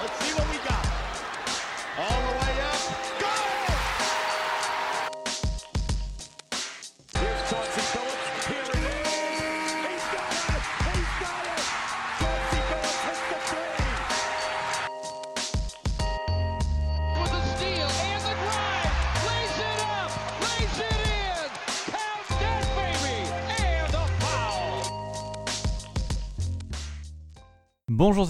Let's 0.00 0.18
see 0.24 0.32
what 0.32 0.49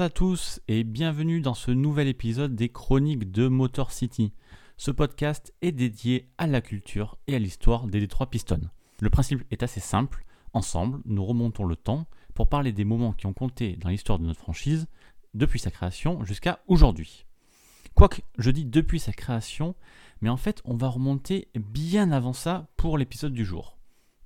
Bonjour 0.00 0.06
à 0.06 0.16
tous 0.16 0.60
et 0.66 0.82
bienvenue 0.82 1.42
dans 1.42 1.52
ce 1.52 1.70
nouvel 1.70 2.08
épisode 2.08 2.54
des 2.54 2.70
Chroniques 2.70 3.30
de 3.30 3.48
Motor 3.48 3.92
City. 3.92 4.32
Ce 4.78 4.90
podcast 4.90 5.52
est 5.60 5.72
dédié 5.72 6.30
à 6.38 6.46
la 6.46 6.62
culture 6.62 7.18
et 7.26 7.34
à 7.34 7.38
l'histoire 7.38 7.86
des 7.86 8.00
Détroit 8.00 8.30
Pistons. 8.30 8.70
Le 9.02 9.10
principe 9.10 9.44
est 9.50 9.62
assez 9.62 9.80
simple. 9.80 10.24
Ensemble, 10.54 11.02
nous 11.04 11.22
remontons 11.22 11.64
le 11.64 11.76
temps 11.76 12.06
pour 12.32 12.48
parler 12.48 12.72
des 12.72 12.86
moments 12.86 13.12
qui 13.12 13.26
ont 13.26 13.34
compté 13.34 13.76
dans 13.76 13.90
l'histoire 13.90 14.18
de 14.18 14.24
notre 14.24 14.40
franchise 14.40 14.86
depuis 15.34 15.58
sa 15.58 15.70
création 15.70 16.24
jusqu'à 16.24 16.60
aujourd'hui. 16.66 17.26
Quoique, 17.94 18.22
je 18.38 18.50
dis 18.50 18.64
depuis 18.64 19.00
sa 19.00 19.12
création, 19.12 19.74
mais 20.22 20.30
en 20.30 20.38
fait, 20.38 20.62
on 20.64 20.78
va 20.78 20.88
remonter 20.88 21.48
bien 21.54 22.10
avant 22.10 22.32
ça 22.32 22.68
pour 22.78 22.96
l'épisode 22.96 23.34
du 23.34 23.44
jour. 23.44 23.76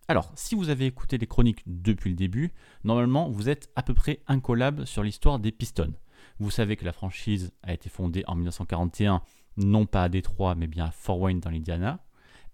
Alors, 0.06 0.30
si 0.34 0.54
vous 0.54 0.68
avez 0.68 0.84
écouté 0.84 1.16
les 1.16 1.26
chroniques 1.26 1.62
depuis 1.66 2.10
le 2.10 2.16
début, 2.16 2.52
normalement, 2.84 3.30
vous 3.30 3.48
êtes 3.48 3.70
à 3.74 3.82
peu 3.82 3.94
près 3.94 4.20
incollable 4.26 4.86
sur 4.86 5.02
l'histoire 5.02 5.38
des 5.38 5.50
Pistons. 5.50 5.94
Vous 6.38 6.50
savez 6.50 6.76
que 6.76 6.84
la 6.84 6.92
franchise 6.92 7.52
a 7.62 7.72
été 7.72 7.88
fondée 7.88 8.22
en 8.26 8.34
1941, 8.34 9.22
non 9.56 9.86
pas 9.86 10.02
à 10.02 10.08
Détroit, 10.10 10.56
mais 10.56 10.66
bien 10.66 10.86
à 10.86 10.90
Fort 10.90 11.20
Wayne 11.20 11.40
dans 11.40 11.48
l'Indiana. 11.48 12.04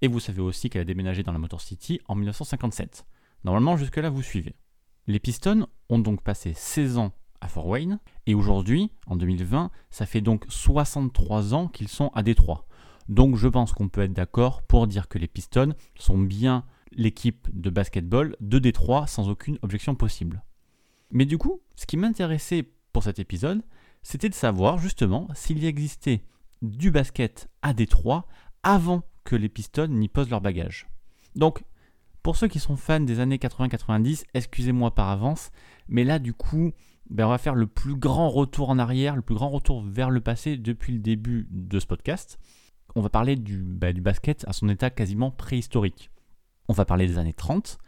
Et 0.01 0.07
vous 0.07 0.21
savez 0.21 0.41
aussi 0.41 0.71
qu'elle 0.71 0.83
a 0.83 0.85
déménagé 0.85 1.25
dans 1.25 1.33
la 1.33 1.39
Motor 1.39 1.61
City 1.61 2.01
en 2.07 2.15
1957. 2.15 3.05
Normalement, 3.43 3.77
jusque-là, 3.77 4.11
vous 4.11 4.23
suivez. 4.23 4.55
Les 5.09 5.19
Pistons 5.19 5.67
ont 5.89 5.99
donc 5.99 6.23
passé 6.23 6.53
16 6.55 6.99
ans 6.99 7.13
à 7.41 7.49
Fort 7.49 7.67
Wayne, 7.67 7.99
et 8.27 8.35
aujourd'hui, 8.35 8.93
en 9.07 9.17
2020, 9.17 9.71
ça 9.91 10.07
fait 10.07 10.21
donc 10.21 10.45
63 10.49 11.55
ans 11.55 11.67
qu'ils 11.67 11.89
sont 11.89 12.11
à 12.15 12.23
Détroit. 12.23 12.67
Donc 13.09 13.35
je 13.35 13.49
pense 13.49 13.73
qu'on 13.73 13.89
peut 13.89 14.03
être 14.03 14.13
d'accord 14.13 14.63
pour 14.63 14.87
dire 14.87 15.09
que 15.09 15.19
les 15.19 15.27
Pistons 15.27 15.75
sont 15.97 16.19
bien 16.19 16.65
l'équipe 16.93 17.49
de 17.53 17.71
basketball 17.71 18.37
de 18.41 18.59
Détroit 18.59 19.07
sans 19.07 19.29
aucune 19.29 19.59
objection 19.63 19.95
possible. 19.95 20.43
Mais 21.11 21.25
du 21.25 21.39
coup, 21.39 21.61
ce 21.77 21.87
qui 21.87 21.97
m'intéressait 21.97 22.69
pour 22.93 23.03
cet 23.03 23.19
épisode, 23.19 23.63
c'était 24.03 24.29
de 24.29 24.35
savoir 24.35 24.79
justement 24.79 25.29
s'il 25.35 25.59
y 25.59 25.67
existait 25.67 26.23
du 26.63 26.91
basket 26.91 27.49
à 27.63 27.73
Détroit 27.73 28.27
avant 28.63 29.03
que 29.25 29.37
les 29.37 29.49
Pistons 29.49 29.89
n'y 29.89 30.09
posent 30.09 30.31
leur 30.31 30.41
bagage. 30.41 30.89
Donc, 31.37 31.63
pour 32.23 32.37
ceux 32.37 32.49
qui 32.49 32.59
sont 32.59 32.77
fans 32.77 33.01
des 33.01 33.21
années 33.21 33.39
80-90, 33.39 34.25
excusez-moi 34.35 34.95
par 34.95 35.09
avance, 35.09 35.51
mais 35.89 36.05
là 36.05 36.19
du 36.19 36.35
coup, 36.35 36.73
ben, 37.09 37.27
on 37.27 37.31
va 37.31 37.39
faire 37.39 37.55
le 37.55 37.67
plus 37.67 37.97
grand 37.97 38.29
retour 38.29 38.71
en 38.71 38.79
arrière, 38.79 39.17
le 39.17 39.23
plus 39.23 39.35
grand 39.35 39.49
retour 39.49 39.83
vers 39.83 40.11
le 40.11 40.21
passé 40.21 40.57
depuis 40.57 40.93
le 40.93 41.01
début 41.01 41.49
de 41.51 41.81
ce 41.81 41.87
podcast. 41.87 42.39
On 42.95 43.01
va 43.01 43.09
parler 43.09 43.37
du, 43.37 43.63
ben, 43.63 43.93
du 43.93 44.01
basket 44.01 44.45
à 44.47 44.53
son 44.53 44.69
état 44.69 44.91
quasiment 44.91 45.31
préhistorique. 45.31 46.11
On 46.69 46.73
va 46.73 46.85
parler 46.85 47.07
des 47.07 47.19
années 47.19 47.35
30 47.35 47.79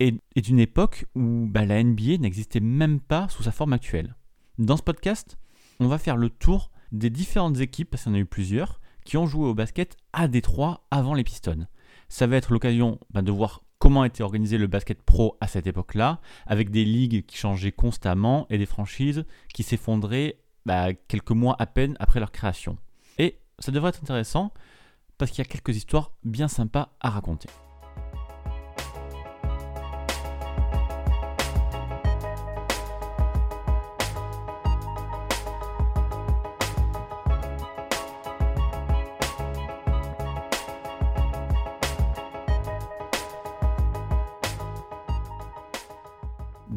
et, 0.00 0.40
d'une 0.40 0.58
époque 0.58 1.06
où 1.14 1.46
ben, 1.48 1.66
la 1.66 1.82
NBA 1.82 2.18
n'existait 2.18 2.60
même 2.60 3.00
pas 3.00 3.28
sous 3.28 3.42
sa 3.42 3.52
forme 3.52 3.72
actuelle. 3.72 4.16
Dans 4.58 4.76
ce 4.76 4.82
podcast, 4.82 5.38
on 5.80 5.86
va 5.86 5.98
faire 5.98 6.16
le 6.16 6.28
tour 6.30 6.70
des 6.90 7.10
différentes 7.10 7.58
équipes, 7.60 7.90
parce 7.90 8.02
qu'il 8.02 8.12
y 8.12 8.14
en 8.14 8.18
a 8.18 8.20
eu 8.20 8.26
plusieurs, 8.26 8.80
qui 9.04 9.16
ont 9.16 9.26
joué 9.26 9.46
au 9.46 9.54
basket 9.54 9.96
à 10.12 10.28
Détroit 10.28 10.84
avant 10.90 11.14
les 11.14 11.24
Pistons. 11.24 11.66
Ça 12.08 12.26
va 12.26 12.36
être 12.36 12.52
l'occasion 12.52 12.98
ben, 13.10 13.22
de 13.22 13.32
voir 13.32 13.62
comment 13.78 14.04
était 14.04 14.22
organisé 14.22 14.58
le 14.58 14.66
basket 14.66 15.02
pro 15.02 15.36
à 15.40 15.48
cette 15.48 15.66
époque-là, 15.66 16.20
avec 16.46 16.70
des 16.70 16.84
ligues 16.84 17.24
qui 17.26 17.36
changeaient 17.36 17.72
constamment 17.72 18.46
et 18.50 18.58
des 18.58 18.66
franchises 18.66 19.24
qui 19.52 19.62
s'effondraient 19.62 20.36
bah, 20.66 20.92
quelques 20.94 21.32
mois 21.32 21.56
à 21.58 21.66
peine 21.66 21.96
après 21.98 22.20
leur 22.20 22.30
création. 22.30 22.76
Et 23.18 23.40
ça 23.58 23.72
devrait 23.72 23.88
être 23.88 24.02
intéressant 24.02 24.52
parce 25.18 25.30
qu'il 25.30 25.44
y 25.44 25.46
a 25.46 25.50
quelques 25.50 25.76
histoires 25.76 26.12
bien 26.24 26.48
sympas 26.48 26.94
à 27.00 27.10
raconter. 27.10 27.48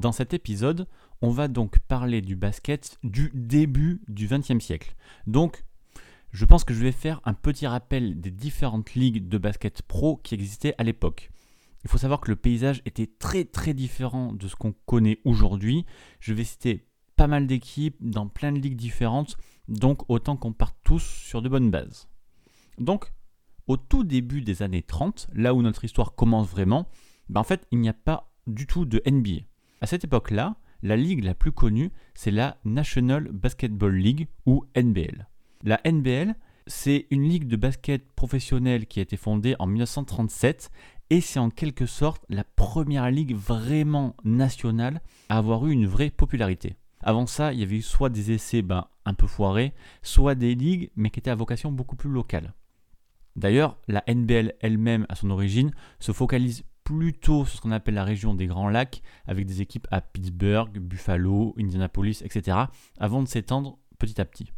Dans 0.06 0.12
cet 0.12 0.36
épisode, 0.36 0.88
on 1.24 1.32
va 1.32 1.48
donc 1.48 1.80
parler 1.80 2.22
du 2.22 2.36
basket 2.36 3.00
du 3.04 3.32
début 3.34 4.04
du 4.08 4.28
XXe 4.28 4.64
siècle. 4.64 4.96
Donc, 5.26 5.66
je 6.32 6.46
pense 6.46 6.64
que 6.64 6.76
je 6.76 6.84
vais 6.84 6.92
faire 6.92 7.22
un 7.24 7.34
petit 7.34 7.66
rappel 7.66 8.22
des 8.22 8.30
différentes 8.30 8.94
ligues 8.94 9.28
de 9.28 9.40
basket 9.40 9.82
pro 9.82 10.18
qui 10.18 10.36
existaient 10.36 10.76
à 10.78 10.84
l'époque. 10.84 11.32
Il 11.84 11.90
faut 11.90 11.98
savoir 11.98 12.22
que 12.22 12.30
le 12.30 12.36
paysage 12.36 12.84
était 12.86 13.08
très 13.08 13.46
très 13.46 13.74
différent 13.74 14.32
de 14.32 14.48
ce 14.48 14.56
qu'on 14.56 14.76
connaît 14.86 15.22
aujourd'hui. 15.26 15.88
Je 16.20 16.36
vais 16.36 16.44
citer 16.44 16.86
pas 17.16 17.26
mal 17.26 17.48
d'équipes 17.48 17.98
dans 18.00 18.28
plein 18.28 18.52
de 18.52 18.60
ligues 18.60 18.78
différentes, 18.78 19.38
donc 19.68 20.08
autant 20.08 20.38
qu'on 20.38 20.54
parte 20.54 20.78
tous 20.84 21.02
sur 21.02 21.42
de 21.42 21.50
bonnes 21.50 21.72
bases. 21.72 22.10
Donc, 22.78 23.12
au 23.66 23.76
tout 23.78 24.04
début 24.04 24.42
des 24.42 24.62
années 24.62 24.84
30, 24.84 25.30
là 25.34 25.56
où 25.56 25.64
notre 25.64 25.84
histoire 25.84 26.14
commence 26.14 26.48
vraiment, 26.48 26.88
ben 27.28 27.42
en 27.42 27.44
fait, 27.44 27.66
il 27.72 27.80
n'y 27.80 27.90
a 27.90 27.94
pas 27.94 28.32
du 28.46 28.68
tout 28.68 28.86
de 28.86 29.02
NBA. 29.10 29.48
À 29.82 29.88
cette 29.88 30.06
époque-là, 30.06 30.56
la 30.84 30.96
ligue 30.96 31.24
la 31.24 31.36
plus 31.36 31.52
connue, 31.52 31.92
c'est 32.14 32.32
la 32.32 32.58
National 32.64 33.30
Basketball 33.32 33.96
League 33.96 34.28
ou 34.46 34.64
NBL. 34.76 35.28
La 35.64 35.82
NBL, 35.86 36.36
c'est 36.68 37.08
une 37.12 37.28
ligue 37.28 37.48
de 37.48 37.58
basket 37.58 38.08
professionnelle 38.14 38.86
qui 38.86 39.00
a 39.00 39.04
été 39.04 39.18
fondée 39.18 39.56
en 39.60 39.68
1937 39.68 40.72
et 41.10 41.22
c'est 41.22 41.40
en 41.40 41.50
quelque 41.50 41.86
sorte 41.86 42.24
la 42.30 42.44
première 42.44 43.12
ligue 43.12 43.36
vraiment 43.36 44.16
nationale 44.24 45.02
à 45.30 45.38
avoir 45.38 45.66
eu 45.68 45.72
une 45.72 45.88
vraie 45.88 46.10
popularité. 46.10 46.76
Avant 47.02 47.28
ça, 47.28 47.54
il 47.54 47.60
y 47.60 47.64
avait 47.64 47.78
eu 47.78 47.82
soit 47.82 48.10
des 48.10 48.32
essais 48.32 48.62
ben, 48.62 48.88
un 49.06 49.14
peu 49.14 49.28
foirés, 49.28 49.74
soit 50.02 50.36
des 50.36 50.56
ligues 50.56 50.90
mais 50.96 51.10
qui 51.10 51.20
étaient 51.20 51.30
à 51.30 51.36
vocation 51.36 51.72
beaucoup 51.72 51.96
plus 51.96 52.10
locale. 52.10 52.54
D'ailleurs, 53.36 53.78
la 53.88 54.04
NBL 54.08 54.54
elle-même, 54.62 55.06
à 55.10 55.16
son 55.16 55.30
origine, 55.30 55.72
se 56.00 56.14
focalise 56.14 56.64
plutôt 56.86 57.46
sur 57.46 57.58
ce 57.58 57.62
qu'on 57.62 57.72
appelle 57.72 57.96
la 57.96 58.06
région 58.06 58.34
des 58.34 58.46
Grands 58.46 58.70
Lacs, 58.70 59.02
avec 59.26 59.46
des 59.46 59.62
équipes 59.62 59.88
à 59.92 60.00
Pittsburgh, 60.00 60.80
Buffalo, 60.80 61.54
Indianapolis, 61.60 62.22
etc., 62.24 62.58
avant 62.98 63.22
de 63.22 63.28
s'étendre 63.28 63.78
petit 64.00 64.22
à 64.22 64.26
petit. 64.26 64.54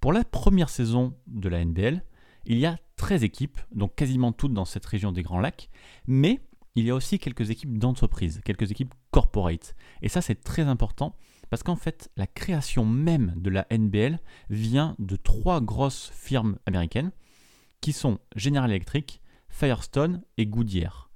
Pour 0.00 0.12
la 0.12 0.24
première 0.24 0.70
saison 0.70 1.14
de 1.26 1.48
la 1.48 1.62
NBL, 1.62 2.02
il 2.46 2.58
y 2.58 2.64
a 2.64 2.78
13 2.96 3.24
équipes, 3.24 3.58
donc 3.74 3.94
quasiment 3.94 4.32
toutes 4.32 4.54
dans 4.54 4.64
cette 4.64 4.86
région 4.86 5.12
des 5.12 5.22
Grands 5.22 5.40
Lacs, 5.40 5.68
mais 6.06 6.40
il 6.76 6.84
y 6.84 6.90
a 6.90 6.94
aussi 6.94 7.18
quelques 7.18 7.50
équipes 7.50 7.78
d'entreprise, 7.78 8.40
quelques 8.44 8.70
équipes 8.70 8.94
corporate. 9.10 9.74
Et 10.00 10.08
ça, 10.08 10.20
c'est 10.20 10.42
très 10.42 10.62
important 10.62 11.16
parce 11.50 11.62
qu'en 11.62 11.76
fait, 11.76 12.10
la 12.16 12.26
création 12.26 12.84
même 12.84 13.34
de 13.36 13.50
la 13.50 13.66
NBL 13.70 14.18
vient 14.50 14.94
de 14.98 15.16
trois 15.16 15.60
grosses 15.60 16.10
firmes 16.14 16.58
américaines 16.66 17.12
qui 17.80 17.92
sont 17.92 18.18
General 18.36 18.70
Electric, 18.70 19.20
Firestone 19.48 20.22
et 20.36 20.46
Goodyear. 20.46 21.10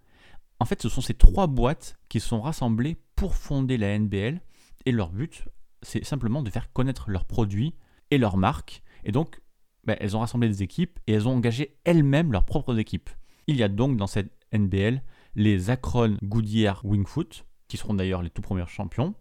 En 0.60 0.64
fait, 0.64 0.82
ce 0.82 0.88
sont 0.88 1.00
ces 1.00 1.14
trois 1.14 1.46
boîtes 1.46 1.98
qui 2.08 2.20
sont 2.20 2.41
rassemblées 2.41 2.96
pour 3.16 3.34
fonder 3.34 3.76
la 3.76 3.99
NBL 3.99 4.40
et 4.87 4.93
leur 4.93 5.10
but, 5.10 5.44
c'est 5.82 6.05
simplement 6.05 6.43
de 6.43 6.50
faire 6.50 6.72
connaître 6.72 7.10
leurs 7.10 7.25
produits 7.25 7.75
et 8.10 8.19
leurs 8.19 8.37
marques. 8.37 8.82
Et 9.05 9.12
donc, 9.12 9.40
ben, 9.84 9.96
elles 10.00 10.16
ont 10.16 10.20
rassemblé 10.20 10.49
des 10.49 10.62
équipes 10.62 10.99
et 11.06 11.12
elles 11.12 11.28
ont 11.28 11.37
engagé 11.37 11.78
elles-mêmes 11.84 12.32
leurs 12.32 12.44
propres 12.44 12.78
équipes. 12.78 13.10
Il 13.46 13.56
y 13.56 13.62
a 13.62 13.69
donc 13.69 13.96
dans 13.96 14.06
cette 14.06 14.32
NBL 14.52 15.02
les 15.34 15.70
Akron 15.70 16.16
Goodyear 16.22 16.84
Wingfoot, 16.84 17.46
qui 17.69 17.76
seront 17.76 17.94
d'ailleurs 17.94 18.22
les 18.22 18.31
tout 18.31 18.43
premiers 18.43 18.66
champions. 18.66 19.14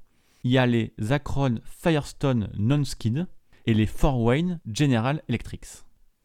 Il 0.44 0.52
y 0.52 0.58
a 0.58 0.66
les 0.66 0.94
Akron 1.10 1.60
Firestone 1.64 2.50
Non-Skid 2.58 3.28
et 3.66 3.74
les 3.74 3.86
Fort 3.86 4.22
Wayne 4.22 4.60
General 4.66 5.22
Electrics. 5.28 5.84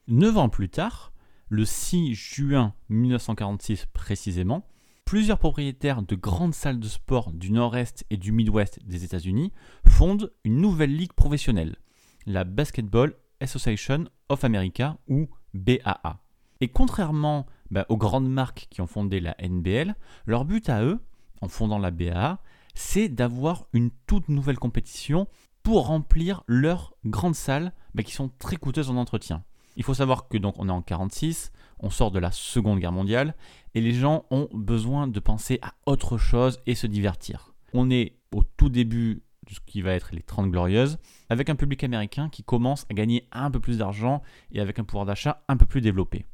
Neuf 0.08 0.36
ans 0.36 0.48
plus 0.48 0.68
tard, 0.68 1.12
le 1.48 1.64
6 1.64 2.14
juin 2.14 2.74
1946 2.88 3.86
précisément, 3.92 4.66
plusieurs 5.12 5.36
propriétaires 5.38 6.00
de 6.00 6.14
grandes 6.14 6.54
salles 6.54 6.80
de 6.80 6.88
sport 6.88 7.32
du 7.32 7.52
nord-est 7.52 8.06
et 8.08 8.16
du 8.16 8.32
midwest 8.32 8.82
des 8.86 9.04
États-Unis 9.04 9.52
fondent 9.86 10.32
une 10.42 10.56
nouvelle 10.56 10.96
ligue 10.96 11.12
professionnelle, 11.12 11.76
la 12.24 12.44
Basketball 12.44 13.14
Association 13.38 14.06
of 14.30 14.42
America 14.42 14.96
ou 15.08 15.28
BAA. 15.52 16.22
Et 16.62 16.68
contrairement 16.68 17.44
bah, 17.70 17.84
aux 17.90 17.98
grandes 17.98 18.30
marques 18.30 18.68
qui 18.70 18.80
ont 18.80 18.86
fondé 18.86 19.20
la 19.20 19.36
NBL, 19.38 19.96
leur 20.24 20.46
but 20.46 20.70
à 20.70 20.82
eux, 20.82 20.98
en 21.42 21.48
fondant 21.48 21.78
la 21.78 21.90
BAA, 21.90 22.38
c'est 22.74 23.10
d'avoir 23.10 23.66
une 23.74 23.90
toute 24.06 24.30
nouvelle 24.30 24.58
compétition 24.58 25.28
pour 25.62 25.88
remplir 25.88 26.42
leurs 26.46 26.94
grandes 27.04 27.34
salles 27.34 27.74
bah, 27.94 28.02
qui 28.02 28.12
sont 28.12 28.30
très 28.38 28.56
coûteuses 28.56 28.88
en 28.88 28.96
entretien. 28.96 29.44
Il 29.76 29.84
faut 29.84 29.92
savoir 29.92 30.28
que 30.28 30.38
donc 30.38 30.54
on 30.58 30.70
est 30.70 30.72
en 30.72 30.80
46, 30.80 31.52
on 31.82 31.90
sort 31.90 32.10
de 32.10 32.18
la 32.18 32.30
Seconde 32.30 32.78
Guerre 32.78 32.92
mondiale 32.92 33.34
et 33.74 33.80
les 33.80 33.92
gens 33.92 34.24
ont 34.30 34.48
besoin 34.52 35.08
de 35.08 35.20
penser 35.20 35.58
à 35.62 35.74
autre 35.86 36.16
chose 36.16 36.60
et 36.66 36.74
se 36.74 36.86
divertir. 36.86 37.54
On 37.74 37.90
est 37.90 38.16
au 38.32 38.42
tout 38.44 38.68
début 38.68 39.22
de 39.48 39.54
ce 39.54 39.60
qui 39.66 39.82
va 39.82 39.92
être 39.92 40.14
les 40.14 40.22
30 40.22 40.50
glorieuses 40.50 40.98
avec 41.28 41.50
un 41.50 41.56
public 41.56 41.82
américain 41.84 42.28
qui 42.28 42.44
commence 42.44 42.86
à 42.90 42.94
gagner 42.94 43.26
un 43.32 43.50
peu 43.50 43.60
plus 43.60 43.78
d'argent 43.78 44.22
et 44.52 44.60
avec 44.60 44.78
un 44.78 44.84
pouvoir 44.84 45.06
d'achat 45.06 45.42
un 45.48 45.56
peu 45.56 45.66
plus 45.66 45.80
développé. 45.80 46.24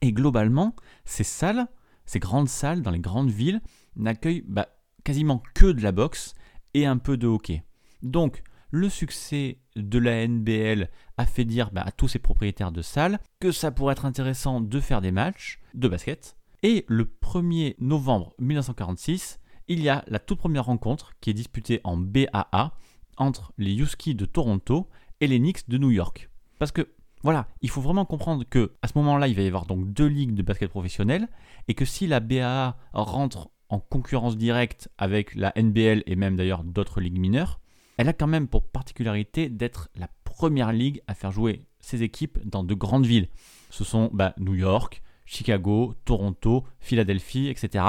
Et 0.00 0.12
globalement, 0.12 0.74
ces 1.04 1.24
salles, 1.24 1.68
ces 2.04 2.18
grandes 2.18 2.48
salles 2.48 2.82
dans 2.82 2.90
les 2.90 3.00
grandes 3.00 3.30
villes 3.30 3.60
n'accueillent 3.96 4.44
bah, 4.46 4.68
quasiment 5.04 5.42
que 5.54 5.66
de 5.66 5.82
la 5.82 5.92
boxe 5.92 6.34
et 6.74 6.86
un 6.86 6.98
peu 6.98 7.16
de 7.16 7.26
hockey. 7.26 7.62
Donc 8.02 8.42
le 8.70 8.88
succès 8.88 9.58
de 9.76 9.98
la 9.98 10.26
NBL 10.26 10.88
a 11.16 11.26
fait 11.26 11.44
dire 11.44 11.70
bah, 11.72 11.82
à 11.84 11.90
tous 11.90 12.08
ces 12.08 12.18
propriétaires 12.18 12.72
de 12.72 12.82
salles 12.82 13.18
que 13.40 13.52
ça 13.52 13.70
pourrait 13.70 13.92
être 13.92 14.04
intéressant 14.04 14.60
de 14.60 14.80
faire 14.80 15.00
des 15.00 15.12
matchs 15.12 15.60
de 15.74 15.88
basket. 15.88 16.36
Et 16.62 16.84
le 16.88 17.04
1er 17.04 17.76
novembre 17.78 18.34
1946, 18.38 19.38
il 19.68 19.80
y 19.80 19.88
a 19.88 20.04
la 20.08 20.18
toute 20.18 20.38
première 20.38 20.64
rencontre 20.64 21.12
qui 21.20 21.30
est 21.30 21.34
disputée 21.34 21.80
en 21.84 21.96
BAA 21.96 22.72
entre 23.16 23.52
les 23.58 23.74
Huskies 23.74 24.14
de 24.14 24.24
Toronto 24.24 24.88
et 25.20 25.26
les 25.26 25.38
Knicks 25.38 25.68
de 25.68 25.78
New 25.78 25.90
York. 25.90 26.30
Parce 26.58 26.72
que 26.72 26.88
voilà, 27.22 27.48
il 27.62 27.70
faut 27.70 27.80
vraiment 27.80 28.04
comprendre 28.04 28.44
que 28.48 28.72
à 28.82 28.88
ce 28.88 28.92
moment-là, 28.96 29.28
il 29.28 29.34
va 29.34 29.42
y 29.42 29.46
avoir 29.46 29.66
donc 29.66 29.92
deux 29.92 30.06
ligues 30.06 30.34
de 30.34 30.42
basket 30.42 30.70
professionnel 30.70 31.28
et 31.66 31.74
que 31.74 31.84
si 31.84 32.06
la 32.06 32.20
BAA 32.20 32.76
rentre 32.92 33.50
en 33.68 33.80
concurrence 33.80 34.36
directe 34.36 34.88
avec 34.98 35.34
la 35.34 35.52
NBL 35.56 36.02
et 36.06 36.16
même 36.16 36.36
d'ailleurs 36.36 36.64
d'autres 36.64 37.00
ligues 37.00 37.18
mineures, 37.18 37.60
elle 37.98 38.08
a 38.08 38.12
quand 38.12 38.26
même 38.28 38.48
pour 38.48 38.66
particularité 38.68 39.50
d'être 39.50 39.90
la 39.96 40.08
première 40.24 40.72
ligue 40.72 41.02
à 41.08 41.14
faire 41.14 41.32
jouer 41.32 41.66
ses 41.80 42.02
équipes 42.02 42.38
dans 42.44 42.62
de 42.62 42.74
grandes 42.74 43.06
villes. 43.06 43.28
Ce 43.70 43.84
sont 43.84 44.08
bah, 44.12 44.34
New 44.38 44.54
York, 44.54 45.02
Chicago, 45.26 45.94
Toronto, 46.04 46.64
Philadelphie, 46.80 47.48
etc. 47.48 47.84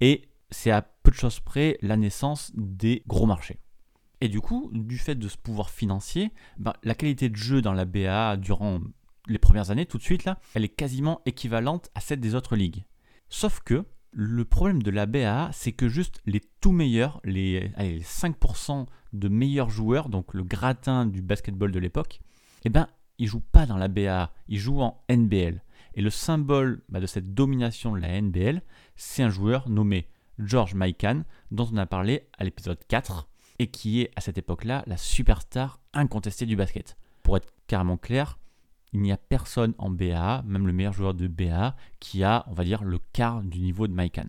Et 0.00 0.28
c'est 0.50 0.70
à 0.70 0.82
peu 0.82 1.10
de 1.10 1.16
choses 1.16 1.40
près 1.40 1.78
la 1.80 1.96
naissance 1.96 2.52
des 2.54 3.02
gros 3.06 3.26
marchés. 3.26 3.58
Et 4.20 4.28
du 4.28 4.40
coup, 4.40 4.70
du 4.72 4.98
fait 4.98 5.14
de 5.14 5.28
ce 5.28 5.36
pouvoir 5.36 5.70
financier, 5.70 6.32
bah, 6.58 6.76
la 6.82 6.94
qualité 6.94 7.28
de 7.28 7.36
jeu 7.36 7.62
dans 7.62 7.72
la 7.72 7.86
BA 7.86 8.36
durant 8.36 8.80
les 9.26 9.38
premières 9.38 9.70
années, 9.70 9.86
tout 9.86 9.98
de 9.98 10.02
suite, 10.02 10.24
là, 10.24 10.38
elle 10.54 10.64
est 10.64 10.68
quasiment 10.68 11.22
équivalente 11.26 11.90
à 11.94 12.00
celle 12.00 12.20
des 12.20 12.34
autres 12.34 12.56
ligues. 12.56 12.84
Sauf 13.28 13.60
que 13.60 13.84
le 14.18 14.46
problème 14.46 14.82
de 14.82 14.90
la 14.90 15.04
BA, 15.04 15.50
c'est 15.52 15.72
que 15.72 15.88
juste 15.88 16.22
les 16.24 16.40
tout 16.62 16.72
meilleurs, 16.72 17.20
les, 17.22 17.68
5% 17.78 18.86
de 19.12 19.28
meilleurs 19.28 19.68
joueurs, 19.68 20.08
donc 20.08 20.32
le 20.32 20.42
gratin 20.42 21.04
du 21.04 21.20
basketball 21.20 21.70
de 21.70 21.78
l'époque, 21.78 22.20
eh 22.64 22.70
ben, 22.70 22.88
ils 23.18 23.26
jouent 23.26 23.44
pas 23.52 23.66
dans 23.66 23.76
la 23.76 23.88
BA, 23.88 24.32
ils 24.48 24.58
jouent 24.58 24.80
en 24.80 25.04
NBL. 25.10 25.62
Et 25.92 26.00
le 26.00 26.08
symbole 26.08 26.82
bah, 26.88 27.00
de 27.00 27.06
cette 27.06 27.34
domination 27.34 27.94
de 27.94 28.00
la 28.00 28.18
NBL, 28.22 28.62
c'est 28.94 29.22
un 29.22 29.28
joueur 29.28 29.68
nommé 29.68 30.08
George 30.38 30.74
Mikan, 30.74 31.24
dont 31.50 31.68
on 31.70 31.76
a 31.76 31.84
parlé 31.84 32.26
à 32.38 32.44
l'épisode 32.44 32.80
4, 32.88 33.28
et 33.58 33.66
qui 33.66 34.00
est 34.00 34.12
à 34.16 34.22
cette 34.22 34.38
époque-là 34.38 34.82
la 34.86 34.96
superstar 34.96 35.78
incontestée 35.92 36.46
du 36.46 36.56
basket. 36.56 36.96
Pour 37.22 37.36
être 37.36 37.52
carrément 37.66 37.98
clair, 37.98 38.38
il 38.92 39.00
n'y 39.00 39.12
a 39.12 39.16
personne 39.16 39.74
en 39.78 39.90
BA, 39.90 40.42
même 40.46 40.66
le 40.66 40.72
meilleur 40.72 40.92
joueur 40.92 41.14
de 41.14 41.26
BA, 41.26 41.76
qui 42.00 42.24
a, 42.24 42.44
on 42.48 42.54
va 42.54 42.64
dire, 42.64 42.84
le 42.84 42.98
quart 43.12 43.42
du 43.42 43.60
niveau 43.60 43.86
de 43.86 43.92
Maikan. 43.92 44.26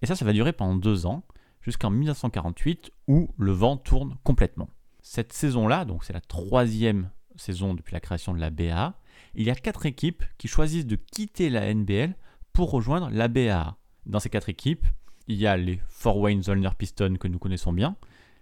Et 0.00 0.06
ça, 0.06 0.16
ça 0.16 0.24
va 0.24 0.32
durer 0.32 0.52
pendant 0.52 0.76
deux 0.76 1.06
ans, 1.06 1.24
jusqu'en 1.60 1.90
1948, 1.90 2.90
où 3.08 3.28
le 3.36 3.52
vent 3.52 3.76
tourne 3.76 4.16
complètement. 4.24 4.68
Cette 5.02 5.32
saison-là, 5.32 5.84
donc 5.84 6.04
c'est 6.04 6.12
la 6.12 6.20
troisième 6.20 7.10
saison 7.36 7.74
depuis 7.74 7.92
la 7.92 8.00
création 8.00 8.34
de 8.34 8.40
la 8.40 8.50
BA, 8.50 8.94
il 9.34 9.44
y 9.44 9.50
a 9.50 9.54
quatre 9.54 9.86
équipes 9.86 10.24
qui 10.38 10.48
choisissent 10.48 10.86
de 10.86 10.96
quitter 10.96 11.50
la 11.50 11.72
NBL 11.72 12.14
pour 12.52 12.70
rejoindre 12.70 13.08
la 13.10 13.28
BA. 13.28 13.76
Dans 14.06 14.20
ces 14.20 14.30
quatre 14.30 14.48
équipes, 14.48 14.86
il 15.28 15.36
y 15.36 15.46
a 15.46 15.56
les 15.56 15.80
Fort 15.88 16.18
Wayne 16.18 16.42
Zollner 16.42 16.70
Pistons 16.76 17.16
que 17.18 17.28
nous 17.28 17.38
connaissons 17.38 17.72
bien, 17.72 17.96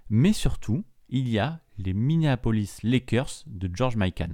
mais 0.08 0.32
surtout, 0.32 0.84
il 1.08 1.28
y 1.28 1.38
a 1.38 1.60
les 1.78 1.94
Minneapolis 1.94 2.78
Lakers 2.82 3.44
de 3.46 3.70
George 3.72 3.96
Mikan. 3.96 4.32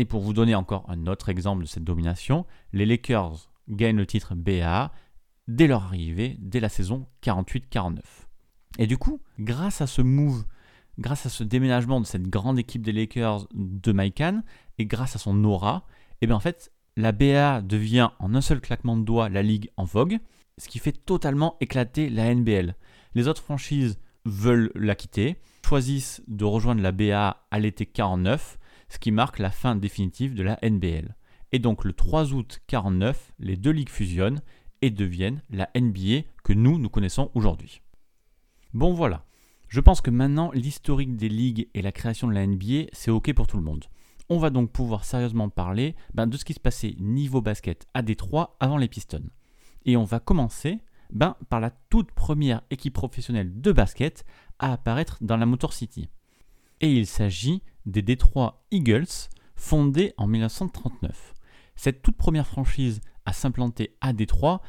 Et 0.00 0.06
pour 0.06 0.22
vous 0.22 0.32
donner 0.32 0.54
encore 0.54 0.86
un 0.88 1.06
autre 1.08 1.28
exemple 1.28 1.60
de 1.60 1.68
cette 1.68 1.84
domination, 1.84 2.46
les 2.72 2.86
Lakers 2.86 3.50
gagnent 3.68 3.98
le 3.98 4.06
titre 4.06 4.34
BA 4.34 4.92
dès 5.46 5.66
leur 5.66 5.82
arrivée, 5.82 6.38
dès 6.40 6.58
la 6.58 6.70
saison 6.70 7.06
48-49. 7.22 7.98
Et 8.78 8.86
du 8.86 8.96
coup, 8.96 9.20
grâce 9.38 9.82
à 9.82 9.86
ce 9.86 10.00
move, 10.00 10.46
grâce 10.98 11.26
à 11.26 11.28
ce 11.28 11.44
déménagement 11.44 12.00
de 12.00 12.06
cette 12.06 12.28
grande 12.28 12.58
équipe 12.58 12.80
des 12.80 12.92
Lakers 12.92 13.46
de 13.52 13.92
Mikan, 13.92 14.40
et 14.78 14.86
grâce 14.86 15.16
à 15.16 15.18
son 15.18 15.44
aura, 15.44 15.84
eh 16.22 16.26
bien 16.26 16.36
en 16.36 16.40
fait, 16.40 16.72
la 16.96 17.12
BA 17.12 17.60
devient 17.60 18.08
en 18.20 18.34
un 18.34 18.40
seul 18.40 18.62
claquement 18.62 18.96
de 18.96 19.04
doigts 19.04 19.28
la 19.28 19.42
ligue 19.42 19.68
en 19.76 19.84
vogue, 19.84 20.18
ce 20.56 20.68
qui 20.68 20.78
fait 20.78 20.92
totalement 20.92 21.58
éclater 21.60 22.08
la 22.08 22.34
NBL. 22.34 22.74
Les 23.14 23.28
autres 23.28 23.42
franchises 23.42 23.98
veulent 24.24 24.72
la 24.74 24.94
quitter, 24.94 25.36
choisissent 25.62 26.22
de 26.26 26.46
rejoindre 26.46 26.80
la 26.80 26.92
BA 26.92 27.44
à 27.50 27.58
l'été 27.58 27.84
49, 27.84 28.56
ce 28.90 28.98
qui 28.98 29.10
marque 29.12 29.38
la 29.38 29.50
fin 29.50 29.76
définitive 29.76 30.34
de 30.34 30.42
la 30.42 30.58
NBL. 30.62 31.16
Et 31.52 31.58
donc 31.58 31.84
le 31.84 31.94
3 31.94 32.34
août 32.34 32.60
49, 32.66 33.32
les 33.38 33.56
deux 33.56 33.70
ligues 33.70 33.88
fusionnent 33.88 34.42
et 34.82 34.90
deviennent 34.90 35.42
la 35.50 35.70
NBA 35.74 36.22
que 36.44 36.52
nous, 36.52 36.78
nous 36.78 36.90
connaissons 36.90 37.30
aujourd'hui. 37.34 37.80
Bon 38.74 38.92
voilà, 38.92 39.24
je 39.68 39.80
pense 39.80 40.00
que 40.00 40.10
maintenant 40.10 40.50
l'historique 40.52 41.16
des 41.16 41.28
ligues 41.28 41.68
et 41.74 41.82
la 41.82 41.92
création 41.92 42.28
de 42.28 42.34
la 42.34 42.46
NBA, 42.46 42.90
c'est 42.92 43.10
ok 43.10 43.32
pour 43.32 43.46
tout 43.46 43.56
le 43.56 43.62
monde. 43.62 43.84
On 44.28 44.38
va 44.38 44.50
donc 44.50 44.70
pouvoir 44.70 45.04
sérieusement 45.04 45.48
parler 45.48 45.96
ben, 46.14 46.26
de 46.26 46.36
ce 46.36 46.44
qui 46.44 46.54
se 46.54 46.60
passait 46.60 46.94
niveau 47.00 47.40
basket 47.40 47.86
à 47.94 48.02
Détroit 48.02 48.56
avant 48.60 48.76
les 48.76 48.88
Pistons. 48.88 49.30
Et 49.84 49.96
on 49.96 50.04
va 50.04 50.20
commencer 50.20 50.78
ben, 51.10 51.36
par 51.48 51.58
la 51.58 51.70
toute 51.70 52.12
première 52.12 52.62
équipe 52.70 52.94
professionnelle 52.94 53.60
de 53.60 53.72
basket 53.72 54.24
à 54.58 54.72
apparaître 54.72 55.18
dans 55.20 55.36
la 55.36 55.46
Motor 55.46 55.72
City. 55.72 56.08
Et 56.80 56.92
il 56.92 57.06
s'agit 57.06 57.62
des 57.86 58.02
Detroit 58.02 58.64
Eagles, 58.70 59.28
fondés 59.54 60.12
en 60.16 60.26
1939. 60.26 61.34
Cette 61.76 62.02
toute 62.02 62.16
première 62.16 62.46
franchise 62.46 63.00
à 63.24 63.32
s'implanter 63.32 63.96
à 64.00 64.12
Détroit, 64.12 64.62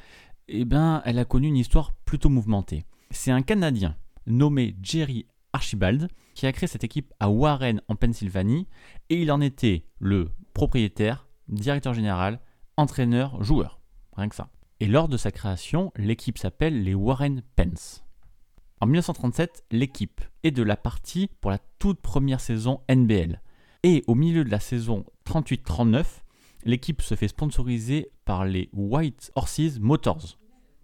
eh 0.47 0.65
ben, 0.65 1.01
elle 1.05 1.19
a 1.19 1.25
connu 1.25 1.47
une 1.47 1.57
histoire 1.57 1.93
plutôt 2.05 2.29
mouvementée. 2.29 2.85
C'est 3.09 3.31
un 3.31 3.41
Canadien 3.41 3.95
nommé 4.25 4.75
Jerry 4.81 5.25
Archibald 5.53 6.07
qui 6.33 6.45
a 6.45 6.51
créé 6.51 6.67
cette 6.67 6.83
équipe 6.83 7.13
à 7.19 7.29
Warren 7.29 7.81
en 7.87 7.95
Pennsylvanie 7.95 8.67
et 9.09 9.21
il 9.21 9.31
en 9.31 9.41
était 9.41 9.85
le 9.99 10.29
propriétaire, 10.53 11.27
directeur 11.47 11.93
général, 11.93 12.39
entraîneur, 12.77 13.43
joueur. 13.43 13.81
Rien 14.15 14.29
que 14.29 14.35
ça. 14.35 14.49
Et 14.79 14.87
lors 14.87 15.07
de 15.07 15.17
sa 15.17 15.31
création, 15.31 15.91
l'équipe 15.95 16.37
s'appelle 16.37 16.83
les 16.83 16.95
Warren 16.95 17.43
Pens. 17.55 18.03
En 18.81 18.87
1937, 18.87 19.65
l'équipe 19.69 20.21
est 20.41 20.49
de 20.49 20.63
la 20.63 20.75
partie 20.75 21.29
pour 21.39 21.51
la 21.51 21.59
toute 21.77 22.01
première 22.01 22.39
saison 22.39 22.81
NBL. 22.89 23.39
Et 23.83 24.03
au 24.07 24.15
milieu 24.15 24.43
de 24.43 24.49
la 24.49 24.59
saison 24.59 25.05
38-39, 25.27 26.03
l'équipe 26.65 27.03
se 27.03 27.13
fait 27.13 27.27
sponsoriser 27.27 28.09
par 28.25 28.43
les 28.43 28.69
White 28.73 29.31
Horses 29.35 29.77
Motors. 29.79 30.39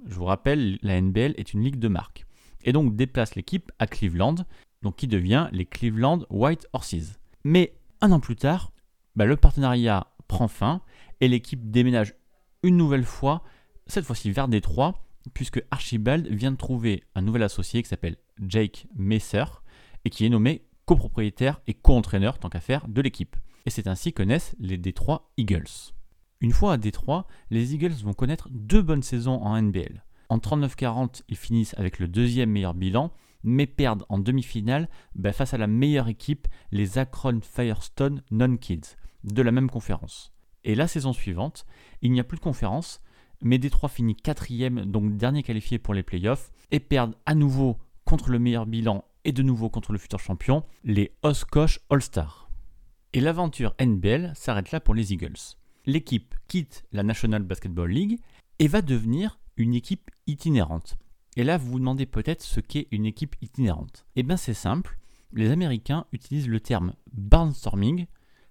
Je 0.06 0.13
vous 0.13 0.25
rappelle, 0.25 0.77
la 0.84 1.01
NBL 1.01 1.34
est 1.38 1.54
une 1.54 1.63
ligue 1.63 1.80
de 1.80 1.88
marque. 1.88 2.27
Et 2.63 2.72
donc 2.72 2.96
déplace 2.96 3.34
l'équipe 3.34 3.72
à 3.80 3.88
Cleveland, 3.88 4.36
donc 4.84 4.98
qui 4.98 5.08
devient 5.08 5.50
les 5.51 5.66
Cleveland 5.66 6.20
White 6.30 6.68
Horses. 6.74 7.18
Mais 7.44 7.74
un 8.01 8.12
an 8.12 8.20
plus 8.20 8.36
tard, 8.36 8.74
bah, 9.16 9.25
le 9.25 9.38
partenariat 9.38 10.06
prend 10.27 10.48
fin 10.48 10.82
et 11.20 11.27
l'équipe 11.27 11.72
déménage 11.72 12.13
une 12.62 12.77
nouvelle 12.77 13.06
fois, 13.06 13.44
cette 13.88 14.06
fois-ci 14.06 14.30
vers 14.30 14.48
Détroit, 14.48 15.07
puisque 15.34 15.63
Archibald 15.72 16.27
vient 16.27 16.51
de 16.51 16.57
trouver 16.57 17.03
un 17.15 17.22
nouvel 17.22 17.43
associé 17.43 17.81
qui 17.81 17.89
s'appelle 17.89 18.17
Jake 18.41 18.88
Messer 18.96 19.46
et 20.05 20.10
qui 20.10 20.25
est 20.25 20.29
nommé 20.29 20.65
copropriétaire 20.86 21.62
et 21.67 21.74
co-entraîneur, 21.74 22.39
tant 22.39 22.50
qu'à 22.50 22.62
faire, 22.62 22.88
de 22.88 23.01
l'équipe. 23.01 23.36
Et 23.65 23.69
c'est 23.69 23.88
ainsi 23.88 24.13
que 24.13 24.24
naissent 24.24 24.55
les 24.60 24.77
Détroit 24.77 25.31
Eagles. 25.38 25.93
Une 26.39 26.51
fois 26.51 26.74
à 26.74 26.77
Détroit, 26.77 27.27
les 27.50 27.74
Eagles 27.74 28.03
vont 28.03 28.13
connaître 28.13 28.48
deux 28.51 28.81
bonnes 28.81 29.03
saisons 29.03 29.41
en 29.41 29.62
NBL. 29.62 30.03
En 30.29 30.38
39-40, 30.38 31.24
ils 31.27 31.38
finissent 31.38 31.74
avec 31.77 32.00
le 32.00 32.07
deuxième 32.07 32.51
meilleur 32.51 32.74
bilan, 32.74 33.12
mais 33.43 33.65
perdent 33.65 34.05
en 34.10 34.19
demi-finale 34.19 34.89
bah, 35.15 35.34
face 35.34 35.53
à 35.53 35.57
la 35.57 35.67
meilleure 35.67 36.07
équipe, 36.07 36.48
les 36.72 36.98
Akron 36.98 37.39
Firestone 37.41 38.24
Non-Kids, 38.31 38.96
de 39.24 39.41
la 39.41 39.51
même 39.51 39.69
conférence. 39.69 40.34
Et 40.63 40.75
la 40.75 40.88
saison 40.88 41.13
suivante, 41.13 41.65
il 42.01 42.12
n'y 42.12 42.19
a 42.19 42.24
plus 42.24 42.38
de 42.38 42.43
conférence, 42.43 43.01
mais 43.41 43.58
Détroit 43.58 43.89
finit 43.89 44.15
quatrième, 44.15 44.86
donc 44.86 45.17
dernier 45.17 45.44
qualifié 45.44 45.79
pour 45.79 45.94
les 45.94 46.03
playoffs, 46.03 46.51
et 46.72 46.79
perdent 46.79 47.15
à 47.25 47.36
nouveau 47.36 47.77
contre 48.06 48.29
le 48.29 48.39
meilleur 48.39 48.65
bilan 48.65 49.03
et 49.25 49.32
de 49.32 49.44
nouveau 49.44 49.70
contre 49.70 49.91
le 49.91 49.98
futur 49.98 50.20
champion, 50.20 50.63
les 50.84 51.12
Oscosh 51.24 51.79
All-Stars. 51.89 52.50
Et 53.13 53.20
l'aventure 53.20 53.75
NBL 53.79 54.32
s'arrête 54.36 54.72
là 54.72 54.79
pour 54.79 54.96
les 54.96 55.13
Eagles. 55.13 55.56
L'équipe 55.86 56.36
quitte 56.48 56.86
la 56.91 57.03
National 57.03 57.44
Basketball 57.44 57.89
League 57.89 58.20
et 58.60 58.67
va 58.67 58.82
devenir 58.82 59.39
une 59.58 59.74
équipe 59.74 60.12
itinérante. 60.27 60.98
Et 61.36 61.44
là, 61.44 61.58
vous 61.58 61.72
vous 61.72 61.79
demandez 61.79 62.06
peut-être 62.06 62.44
ce 62.44 62.60
qu'est 62.60 62.88
une 62.91 63.06
équipe 63.06 63.36
itinérante. 63.41 64.06
Eh 64.15 64.24
bien, 64.24 64.38
c'est 64.38 64.53
simple. 64.53 64.98
les 65.34 65.51
Américains 65.51 66.06
utilisent 66.13 66.48
le 66.48 66.60
terme 66.60 66.94
barnstorming 67.12 68.08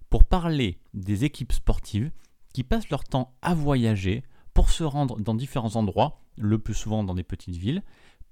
pour 0.09 0.25
parler 0.25 0.79
des 0.93 1.25
équipes 1.25 1.51
sportives 1.51 2.11
qui 2.53 2.63
passent 2.63 2.89
leur 2.89 3.03
temps 3.03 3.35
à 3.41 3.53
voyager 3.53 4.23
pour 4.57 4.71
se 4.71 4.83
rendre 4.83 5.19
dans 5.21 5.35
différents 5.35 5.75
endroits, 5.75 6.19
le 6.35 6.57
plus 6.57 6.73
souvent 6.73 7.03
dans 7.03 7.13
des 7.13 7.21
petites 7.21 7.57
villes, 7.57 7.83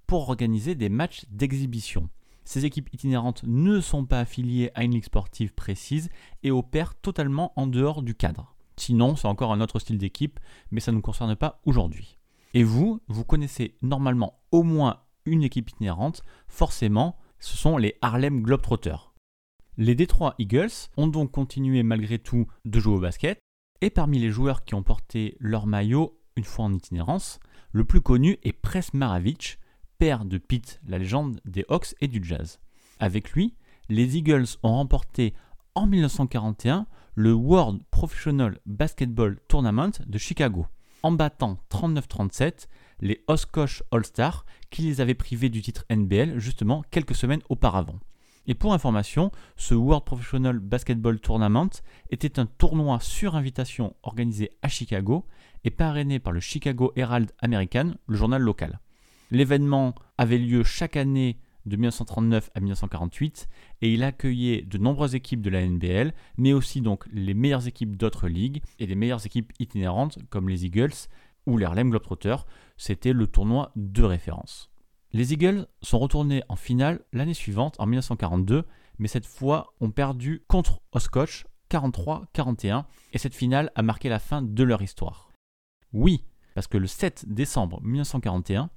pour 0.08 0.28
organiser 0.28 0.74
des 0.74 0.90
matchs 0.90 1.24
d'exhibition. 1.30 2.10
Ces 2.46 2.66
équipes 2.66 2.92
itinérantes 2.92 3.44
ne 3.46 3.80
sont 3.80 4.06
pas 4.06 4.22
affiliées 4.22 4.72
à 4.74 4.84
une 4.84 4.96
ligue 4.96 5.06
sportive 5.06 5.54
précise 5.54 6.10
et 6.42 6.50
opèrent 6.50 6.96
totalement 6.96 7.54
en 7.58 7.68
dehors 7.68 8.02
du 8.02 8.16
cadre. 8.16 8.56
Sinon, 8.76 9.16
c'est 9.16 9.28
encore 9.28 9.54
un 9.54 9.62
autre 9.62 9.78
style 9.78 10.00
d'équipe, 10.00 10.40
mais 10.72 10.80
ça 10.80 10.92
ne 10.92 10.96
nous 10.96 11.04
concerne 11.04 11.36
pas 11.36 11.62
aujourd'hui. 11.64 12.18
Et 12.56 12.64
vous, 12.64 13.02
vous 13.08 13.24
connaissez 13.24 13.78
normalement 13.84 14.40
au 14.52 14.64
moins 14.64 15.02
une 15.28 15.44
équipe 15.44 15.70
itinérante, 15.70 16.24
forcément, 16.48 17.20
ce 17.38 17.56
sont 17.56 17.78
les 17.78 18.00
Harlem 18.02 18.42
Globetrotters. 18.42 19.14
Les 19.78 19.94
Detroit 19.94 20.34
Eagles 20.40 20.90
ont 20.98 21.08
donc 21.08 21.30
continué 21.30 21.84
malgré 21.84 22.18
tout 22.18 22.48
de 22.66 22.80
jouer 22.80 22.96
au 22.96 23.00
basket, 23.00 23.45
et 23.82 23.90
parmi 23.90 24.20
les 24.20 24.32
joueurs 24.32 24.64
qui 24.64 24.76
ont 24.76 24.84
porté 24.84 25.38
leur 25.40 25.68
maillot 25.68 26.20
une 26.36 26.44
fois 26.44 26.66
en 26.66 26.74
itinérance, 26.74 27.40
le 27.72 27.86
plus 27.86 28.02
connu 28.02 28.38
est 28.44 28.54
Pres 28.54 28.94
Maravich, 28.94 29.60
père 29.98 30.26
de 30.26 30.38
Pete, 30.38 30.82
la 30.88 30.98
légende 30.98 31.40
des 31.46 31.66
Hawks 31.70 31.96
et 32.02 32.08
du 32.08 32.22
Jazz. 32.24 32.60
Avec 33.00 33.32
lui, 33.32 33.56
les 33.90 34.18
Eagles 34.18 34.46
ont 34.64 34.74
remporté 34.74 35.34
en 35.76 35.86
1941 35.86 36.88
le 37.16 37.34
World 37.34 37.82
Professional 37.92 38.60
Basketball 38.66 39.40
Tournament 39.48 39.92
de 40.06 40.18
Chicago, 40.18 40.68
en 41.04 41.12
battant 41.12 41.58
39-37 41.70 42.68
les 43.02 43.24
Oshkosh 43.28 43.84
All-Stars 43.92 44.46
qui 44.70 44.84
les 44.84 45.02
avaient 45.02 45.14
privés 45.14 45.50
du 45.50 45.62
titre 45.62 45.86
NBL 45.90 46.40
justement 46.40 46.84
quelques 46.92 47.16
semaines 47.16 47.42
auparavant. 47.50 48.00
Et 48.48 48.54
pour 48.54 48.74
information, 48.74 49.32
ce 49.56 49.74
World 49.74 50.06
Professional 50.06 50.60
Basketball 50.60 51.20
Tournament 51.20 51.70
était 52.12 52.40
un 52.40 52.46
tournoi 52.46 53.00
sur 53.00 53.36
invitation 53.36 53.96
organisé 54.04 54.52
à 54.62 54.68
Chicago 54.68 55.26
et 55.64 55.72
parrainé 55.72 56.20
par 56.20 56.32
le 56.32 56.40
Chicago 56.40 56.94
Herald 56.96 57.32
American, 57.42 57.94
le 58.08 58.18
journal 58.18 58.42
local. 58.42 58.80
L'événement 59.32 59.96
avait 60.18 60.38
lieu 60.38 60.64
chaque 60.64 60.96
année 60.96 61.40
de 61.66 61.76
1939 61.76 62.52
à 62.54 62.60
1948 62.60 63.48
et 63.82 63.92
il 63.92 64.04
accueillait 64.04 64.62
de 64.62 64.78
nombreuses 64.78 65.16
équipes 65.16 65.42
de 65.42 65.50
la 65.50 65.66
NBL, 65.66 66.14
mais 66.38 66.54
aussi 66.54 66.82
donc 66.82 67.06
les 67.12 67.34
meilleures 67.34 67.68
équipes 67.68 67.96
d'autres 67.96 68.28
ligues 68.28 68.62
et 68.78 68.86
les 68.86 68.96
meilleures 68.96 69.26
équipes 69.26 69.52
itinérantes 69.60 70.20
comme 70.30 70.50
les 70.50 70.66
Eagles 70.66 70.94
ou 71.48 71.58
les 71.58 71.66
Harlem 71.66 71.90
Globetrotters. 71.90 72.46
C'était 72.78 73.14
le 73.14 73.26
tournoi 73.26 73.72
de 73.76 74.04
référence. 74.04 74.70
Les 75.16 75.32
Eagles 75.32 75.66
sont 75.82 75.98
retournés 75.98 76.44
en 76.50 76.58
finale 76.58 77.00
l'année 77.14 77.34
suivante, 77.34 77.80
en 77.80 77.86
1942, 77.86 78.66
mais 79.00 79.08
cette 79.08 79.26
fois 79.26 79.74
ont 79.80 79.90
perdu 79.90 80.44
contre 80.50 80.82
Oscoch 80.92 81.46
43-41, 81.72 82.84
et 83.14 83.18
cette 83.18 83.34
finale 83.34 83.72
a 83.76 83.82
marqué 83.82 84.10
la 84.10 84.20
fin 84.20 84.42
de 84.42 84.64
leur 84.66 84.82
histoire. 84.82 85.32
Oui, 85.94 86.26
parce 86.54 86.68
que 86.68 86.78
le 86.78 86.88
7 86.88 87.28
décembre 87.30 87.80
1941 87.84 88.70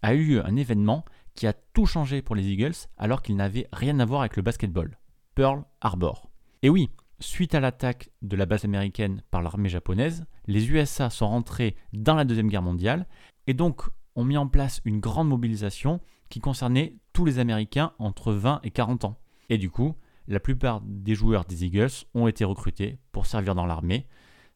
a 0.00 0.14
eu 0.14 0.24
lieu 0.24 0.46
un 0.46 0.56
événement 0.56 1.04
qui 1.34 1.46
a 1.46 1.52
tout 1.52 1.84
changé 1.84 2.22
pour 2.22 2.36
les 2.36 2.48
Eagles 2.48 2.88
alors 2.96 3.20
qu'il 3.20 3.36
n'avait 3.36 3.68
rien 3.70 4.00
à 4.00 4.06
voir 4.06 4.22
avec 4.22 4.36
le 4.36 4.42
basketball. 4.42 4.98
Pearl 5.34 5.62
Harbor. 5.82 6.30
Et 6.62 6.70
oui, 6.70 6.88
suite 7.20 7.54
à 7.54 7.60
l'attaque 7.60 8.08
de 8.22 8.36
la 8.36 8.46
base 8.46 8.64
américaine 8.64 9.20
par 9.30 9.42
l'armée 9.42 9.68
japonaise, 9.68 10.24
les 10.46 10.70
USA 10.70 11.10
sont 11.10 11.28
rentrés 11.28 11.76
dans 11.92 12.14
la 12.14 12.24
Deuxième 12.24 12.48
Guerre 12.48 12.62
mondiale, 12.62 13.06
et 13.46 13.52
donc 13.52 13.90
ont 14.16 14.24
mis 14.24 14.36
en 14.36 14.46
place 14.46 14.80
une 14.84 15.00
grande 15.00 15.28
mobilisation 15.28 16.00
qui 16.28 16.40
concernait 16.40 16.96
tous 17.12 17.24
les 17.24 17.38
Américains 17.38 17.92
entre 17.98 18.32
20 18.32 18.60
et 18.64 18.70
40 18.70 19.04
ans. 19.04 19.18
Et 19.48 19.58
du 19.58 19.70
coup, 19.70 19.96
la 20.28 20.40
plupart 20.40 20.80
des 20.82 21.14
joueurs 21.14 21.44
des 21.44 21.64
Eagles 21.64 21.90
ont 22.14 22.26
été 22.26 22.44
recrutés 22.44 22.98
pour 23.12 23.26
servir 23.26 23.54
dans 23.54 23.66
l'armée, 23.66 24.06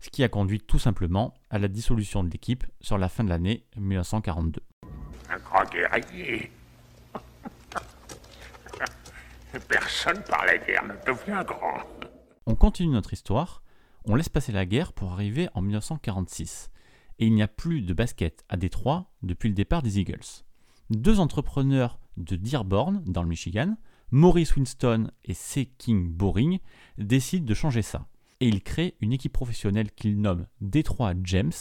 ce 0.00 0.10
qui 0.10 0.22
a 0.22 0.28
conduit 0.28 0.60
tout 0.60 0.78
simplement 0.78 1.34
à 1.50 1.58
la 1.58 1.68
dissolution 1.68 2.22
de 2.22 2.30
l'équipe 2.30 2.64
sur 2.80 2.98
la 2.98 3.08
fin 3.08 3.24
de 3.24 3.28
l'année 3.28 3.64
1942. 3.76 4.60
Un 5.30 5.38
grand 5.38 5.64
guerrier. 5.70 6.50
Personne 9.68 10.22
par 10.28 10.44
la 10.46 10.58
guerre 10.58 10.84
ne 10.84 10.94
devient 11.06 11.42
grand. 11.46 11.78
On 12.46 12.54
continue 12.54 12.92
notre 12.92 13.12
histoire, 13.12 13.62
on 14.04 14.14
laisse 14.14 14.28
passer 14.28 14.52
la 14.52 14.66
guerre 14.66 14.92
pour 14.92 15.12
arriver 15.12 15.48
en 15.54 15.62
1946 15.62 16.70
et 17.18 17.26
il 17.26 17.34
n'y 17.34 17.42
a 17.42 17.48
plus 17.48 17.82
de 17.82 17.94
basket 17.94 18.44
à 18.48 18.56
Détroit 18.56 19.12
depuis 19.22 19.48
le 19.48 19.54
départ 19.54 19.82
des 19.82 19.98
Eagles. 19.98 20.44
Deux 20.90 21.20
entrepreneurs 21.20 21.98
de 22.16 22.36
Dearborn, 22.36 23.02
dans 23.06 23.22
le 23.22 23.28
Michigan, 23.28 23.76
Maurice 24.10 24.54
Winston 24.56 25.10
et 25.24 25.34
C. 25.34 25.72
King 25.78 26.08
Boring, 26.12 26.58
décident 26.98 27.44
de 27.44 27.54
changer 27.54 27.82
ça. 27.82 28.06
Et 28.40 28.48
ils 28.48 28.62
créent 28.62 28.94
une 29.00 29.12
équipe 29.12 29.32
professionnelle 29.32 29.90
qu'ils 29.90 30.20
nomment 30.20 30.46
Detroit 30.60 31.14
James 31.24 31.52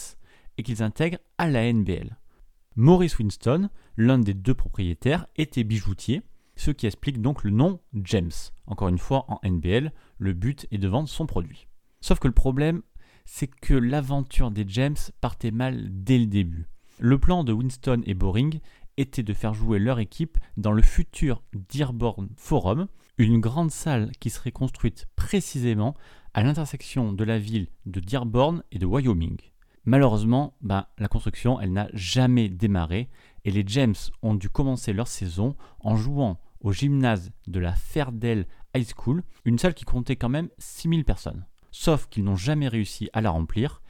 et 0.58 0.62
qu'ils 0.62 0.82
intègrent 0.82 1.18
à 1.38 1.48
la 1.48 1.72
NBL. 1.72 2.16
Maurice 2.76 3.18
Winston, 3.18 3.70
l'un 3.96 4.18
des 4.18 4.34
deux 4.34 4.54
propriétaires, 4.54 5.26
était 5.36 5.64
bijoutier, 5.64 6.22
ce 6.56 6.70
qui 6.70 6.86
explique 6.86 7.20
donc 7.20 7.42
le 7.42 7.50
nom 7.50 7.80
James. 7.94 8.30
Encore 8.66 8.88
une 8.88 8.98
fois, 8.98 9.24
en 9.28 9.40
NBL, 9.48 9.92
le 10.18 10.32
but 10.34 10.66
est 10.70 10.78
de 10.78 10.88
vendre 10.88 11.08
son 11.08 11.26
produit. 11.26 11.68
Sauf 12.00 12.18
que 12.18 12.28
le 12.28 12.34
problème, 12.34 12.82
c'est 13.26 13.48
que 13.48 13.74
l'aventure 13.74 14.50
des 14.50 14.64
James 14.68 14.96
partait 15.20 15.50
mal 15.50 15.88
dès 15.90 16.18
le 16.18 16.26
début. 16.26 16.68
Le 16.98 17.18
plan 17.18 17.44
de 17.44 17.52
Winston 17.52 18.00
et 18.06 18.14
Boring 18.14 18.60
était 18.96 19.22
de 19.22 19.34
faire 19.34 19.52
jouer 19.52 19.78
leur 19.78 19.98
équipe 19.98 20.38
dans 20.56 20.72
le 20.72 20.80
futur 20.80 21.42
Dearborn 21.52 22.28
Forum, 22.36 22.86
une 23.18 23.40
grande 23.40 23.70
salle 23.70 24.12
qui 24.20 24.30
serait 24.30 24.52
construite 24.52 25.06
précisément 25.16 25.94
à 26.32 26.42
l'intersection 26.42 27.12
de 27.12 27.24
la 27.24 27.38
ville 27.38 27.68
de 27.84 28.00
Dearborn 28.00 28.62
et 28.70 28.78
de 28.78 28.86
Wyoming. 28.86 29.36
Malheureusement, 29.84 30.56
ben, 30.62 30.86
la 30.98 31.08
construction 31.08 31.60
elle 31.60 31.72
n'a 31.72 31.88
jamais 31.92 32.48
démarré 32.48 33.08
et 33.44 33.50
les 33.50 33.64
James 33.66 33.94
ont 34.22 34.34
dû 34.34 34.48
commencer 34.48 34.92
leur 34.92 35.08
saison 35.08 35.56
en 35.80 35.96
jouant 35.96 36.40
au 36.60 36.72
gymnase 36.72 37.30
de 37.46 37.60
la 37.60 37.74
Fairdale 37.74 38.46
High 38.74 38.88
School, 38.96 39.22
une 39.44 39.58
salle 39.58 39.74
qui 39.74 39.84
comptait 39.84 40.16
quand 40.16 40.28
même 40.28 40.48
6000 40.58 41.04
personnes 41.04 41.44
sauf 41.76 42.08
qu'ils 42.08 42.24
n'ont 42.24 42.36
jamais 42.36 42.68
réussi 42.68 43.10
à 43.12 43.20
la 43.20 43.30
remplir 43.30 43.82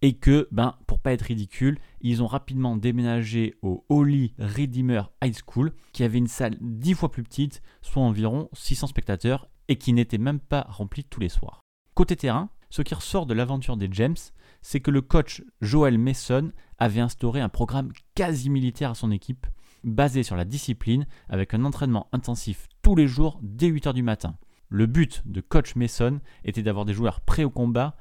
et 0.00 0.14
que, 0.14 0.48
ben, 0.52 0.76
pour 0.86 1.00
pas 1.00 1.12
être 1.12 1.22
ridicule, 1.22 1.78
ils 2.00 2.22
ont 2.22 2.26
rapidement 2.26 2.76
déménagé 2.76 3.54
au 3.62 3.84
Holy 3.88 4.34
Redeemer 4.38 5.02
High 5.22 5.36
School, 5.46 5.72
qui 5.92 6.02
avait 6.02 6.18
une 6.18 6.28
salle 6.28 6.56
dix 6.60 6.94
fois 6.94 7.10
plus 7.10 7.22
petite, 7.22 7.62
soit 7.82 8.02
environ 8.02 8.48
600 8.52 8.88
spectateurs, 8.88 9.48
et 9.68 9.76
qui 9.76 9.92
n'était 9.92 10.18
même 10.18 10.40
pas 10.40 10.66
remplie 10.68 11.04
tous 11.04 11.20
les 11.20 11.28
soirs. 11.28 11.60
Côté 11.94 12.16
terrain, 12.16 12.50
ce 12.70 12.82
qui 12.82 12.94
ressort 12.94 13.26
de 13.26 13.34
l'aventure 13.34 13.76
des 13.76 13.88
James, 13.92 14.16
c'est 14.60 14.80
que 14.80 14.90
le 14.90 15.02
coach 15.02 15.42
Joel 15.60 15.98
Mason 15.98 16.52
avait 16.78 17.00
instauré 17.00 17.40
un 17.40 17.48
programme 17.48 17.92
quasi 18.14 18.50
militaire 18.50 18.90
à 18.90 18.94
son 18.94 19.10
équipe, 19.10 19.46
basé 19.84 20.22
sur 20.22 20.36
la 20.36 20.44
discipline, 20.44 21.06
avec 21.28 21.54
un 21.54 21.64
entraînement 21.64 22.08
intensif 22.12 22.68
tous 22.82 22.96
les 22.96 23.06
jours 23.06 23.38
dès 23.42 23.70
8h 23.70 23.94
du 23.94 24.02
matin. 24.02 24.36
Le 24.74 24.86
but 24.86 25.20
de 25.26 25.42
coach 25.42 25.76
Mason 25.76 26.18
était 26.44 26.62
d'avoir 26.62 26.86
des 26.86 26.94
joueurs 26.94 27.20
prêts 27.20 27.44
au 27.44 27.50
combat, 27.50 27.94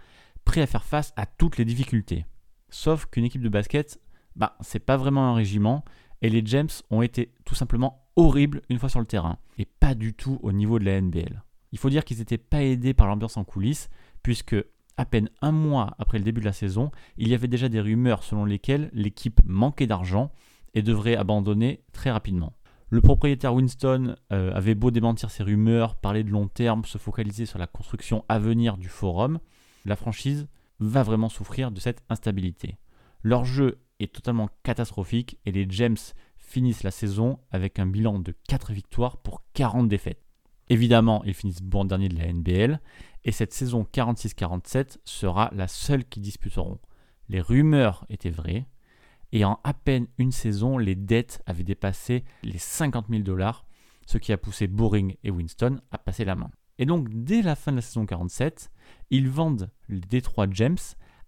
prêts 0.46 0.62
à 0.62 0.66
faire 0.66 0.86
face 0.86 1.12
à 1.18 1.26
toutes 1.26 1.58
les 1.58 1.66
difficultés. 1.66 2.26
Sauf 2.70 3.08
qu'une 3.08 3.26
équipe 3.26 3.42
de 3.42 3.50
basket, 3.50 4.00
bah, 4.38 4.56
c'est 4.62 4.80
pas 4.80 4.96
vraiment 4.96 5.28
un 5.28 5.34
régiment, 5.34 5.84
et 6.22 6.30
les 6.30 6.42
James 6.46 6.70
ont 6.90 7.02
été 7.02 7.34
tout 7.44 7.56
simplement 7.56 8.08
horribles 8.16 8.62
une 8.70 8.80
fois 8.80 8.88
sur 8.88 9.02
le 9.02 9.06
terrain, 9.06 9.38
et 9.58 9.66
pas 9.66 9.96
du 9.96 10.14
tout 10.14 10.40
au 10.44 10.54
niveau 10.54 10.80
de 10.80 10.86
la 10.86 11.02
NBL. 11.02 11.44
Il 11.74 11.78
faut 11.78 11.90
dire 11.90 12.06
qu'ils 12.06 12.20
n'étaient 12.20 12.38
pas 12.38 12.64
aidés 12.64 12.94
par 12.94 13.08
l'ambiance 13.08 13.36
en 13.36 13.44
coulisses, 13.44 13.90
puisque 14.24 14.56
à 14.96 15.04
peine 15.04 15.30
un 15.42 15.52
mois 15.52 15.94
après 16.00 16.20
le 16.20 16.24
début 16.24 16.40
de 16.40 16.46
la 16.46 16.54
saison, 16.54 16.90
il 17.18 17.28
y 17.28 17.34
avait 17.34 17.50
déjà 17.50 17.68
des 17.68 17.82
rumeurs 17.82 18.24
selon 18.24 18.46
lesquelles 18.46 18.90
l'équipe 18.94 19.42
manquait 19.46 19.88
d'argent 19.88 20.32
et 20.74 20.84
devrait 20.84 21.18
abandonner 21.18 21.84
très 21.92 22.12
rapidement. 22.12 22.54
Le 22.94 23.00
propriétaire 23.00 23.54
Winston 23.54 24.18
euh, 24.34 24.54
avait 24.54 24.76
beau 24.76 24.92
démentir 24.92 25.32
ces 25.32 25.44
rumeurs, 25.44 25.96
parler 25.96 26.26
de 26.26 26.30
long 26.30 26.50
terme, 26.50 26.84
se 26.84 26.98
focaliser 26.98 27.46
sur 27.46 27.58
la 27.58 27.66
construction 27.66 28.26
à 28.28 28.38
venir 28.38 28.76
du 28.76 28.90
forum, 28.90 29.40
la 29.86 29.96
franchise 29.96 30.50
va 30.80 31.02
vraiment 31.02 31.30
souffrir 31.30 31.72
de 31.72 31.80
cette 31.80 32.04
instabilité. 32.10 32.78
Leur 33.24 33.46
jeu 33.46 33.80
est 34.02 34.14
totalement 34.14 34.50
catastrophique 34.64 35.40
et 35.46 35.54
les 35.54 35.66
James 35.70 35.96
finissent 36.36 36.84
la 36.84 36.92
saison 36.92 37.40
avec 37.50 37.80
un 37.80 37.86
bilan 37.86 38.20
de 38.20 38.36
4 38.50 38.74
victoires 38.74 39.16
pour 39.20 39.42
40 39.54 39.88
défaites. 39.88 40.26
Évidemment, 40.68 41.24
ils 41.24 41.34
finissent 41.34 41.62
bon 41.62 41.86
dernier 41.86 42.10
de 42.10 42.18
la 42.18 42.28
NBL 42.28 42.82
et 43.24 43.32
cette 43.32 43.54
saison 43.54 43.88
46-47 43.90 44.98
sera 45.06 45.50
la 45.56 45.70
seule 45.70 46.04
qu'ils 46.04 46.24
disputeront. 46.24 46.78
Les 47.30 47.40
rumeurs 47.40 48.06
étaient 48.10 48.30
vraies, 48.30 48.66
et 49.32 49.46
en 49.46 49.60
à 49.64 49.74
peine 49.74 50.08
une 50.18 50.32
saison, 50.32 50.78
les 50.78 50.96
dettes 50.96 51.42
avaient 51.46 51.64
dépassé 51.64 52.24
les 52.44 52.58
50 52.58 53.08
000 53.10 53.22
dollars, 53.24 53.66
ce 54.06 54.18
qui 54.18 54.34
a 54.34 54.38
poussé 54.38 54.68
Boring 54.68 55.16
et 55.24 55.32
Winston 55.32 55.80
à 55.92 55.98
passer 55.98 56.26
la 56.26 56.36
main. 56.36 56.52
Et 56.78 56.86
donc, 56.86 57.08
dès 57.12 57.42
la 57.42 57.56
fin 57.56 57.72
de 57.72 57.78
la 57.78 57.82
saison 57.82 58.06
47, 58.06 58.72
ils 59.10 59.30
vendent 59.30 59.70
les 59.88 60.00
Detroit 60.00 60.48
James 60.52 60.78